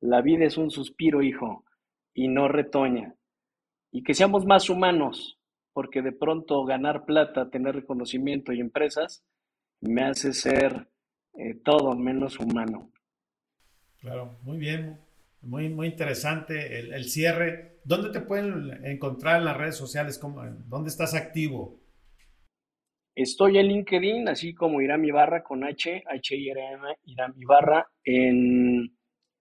[0.00, 1.64] la vida es un suspiro, hijo,
[2.14, 3.14] y no retoña.
[3.92, 5.38] Y que seamos más humanos,
[5.74, 9.22] porque de pronto ganar plata, tener reconocimiento y empresas,
[9.82, 10.88] me hace ser
[11.34, 12.90] eh, todo menos humano.
[13.98, 14.98] Claro, muy bien,
[15.46, 17.80] muy, muy interesante el, el, cierre.
[17.84, 20.18] ¿Dónde te pueden encontrar en las redes sociales?
[20.18, 21.80] ¿Cómo, ¿Dónde estás activo?
[23.14, 27.88] Estoy en LinkedIn, así como Irán Ibarra con H, H I R M, Irán Ibarra,
[28.04, 28.94] en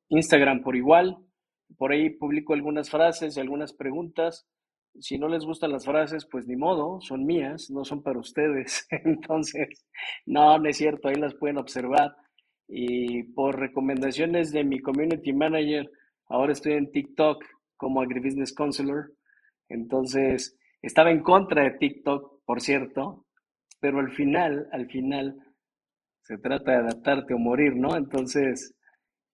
[0.09, 1.17] Instagram por igual.
[1.77, 4.47] Por ahí publico algunas frases y algunas preguntas.
[4.97, 8.87] si no les gustan las frases, pues ni modo, son mías, no son para ustedes.
[9.03, 9.85] Entonces,
[10.25, 12.15] no, no es cierto, ahí las pueden observar.
[12.67, 15.89] Y por recomendaciones de mi community manager,
[16.27, 17.43] ahora estoy en TikTok
[17.77, 19.13] como Agribusiness Counselor.
[19.69, 23.25] Entonces, estaba en contra de TikTok, por cierto,
[23.79, 25.35] pero al final, al final,
[26.21, 27.95] se trata de adaptarte o morir, ¿no?
[27.95, 28.75] Entonces,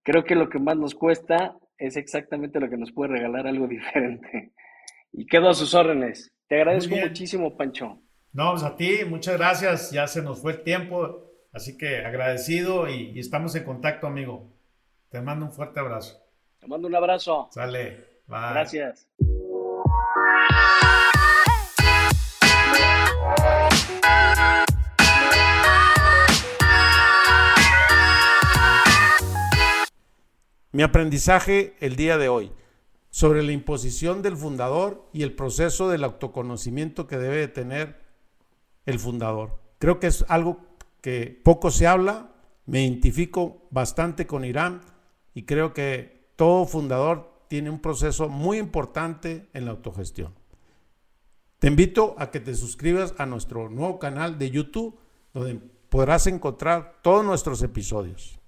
[0.04, 3.68] creo que lo que más nos cuesta es exactamente lo que nos puede regalar algo
[3.70, 4.54] diferente.
[5.14, 6.34] Y quedo a sus órdenes.
[6.48, 8.02] Te agradezco muchísimo, Pancho.
[8.34, 9.92] No, pues a ti, muchas gracias.
[9.92, 14.48] Ya se nos fue el tiempo, así que agradecido y, y estamos en contacto, amigo.
[15.10, 16.22] Te mando un fuerte abrazo.
[16.60, 17.50] Te mando un abrazo.
[17.52, 18.22] Sale.
[18.28, 18.52] Bye.
[18.52, 19.08] Gracias.
[30.74, 32.54] Mi aprendizaje el día de hoy
[33.10, 38.00] sobre la imposición del fundador y el proceso del autoconocimiento que debe de tener
[38.86, 39.60] el fundador.
[39.80, 40.71] Creo que es algo
[41.02, 42.32] que poco se habla,
[42.66, 44.82] me identifico bastante con Irán
[45.34, 50.34] y creo que todo fundador tiene un proceso muy importante en la autogestión.
[51.60, 54.98] Te invito a que te suscribas a nuestro nuevo canal de YouTube
[55.34, 58.41] donde podrás encontrar todos nuestros episodios.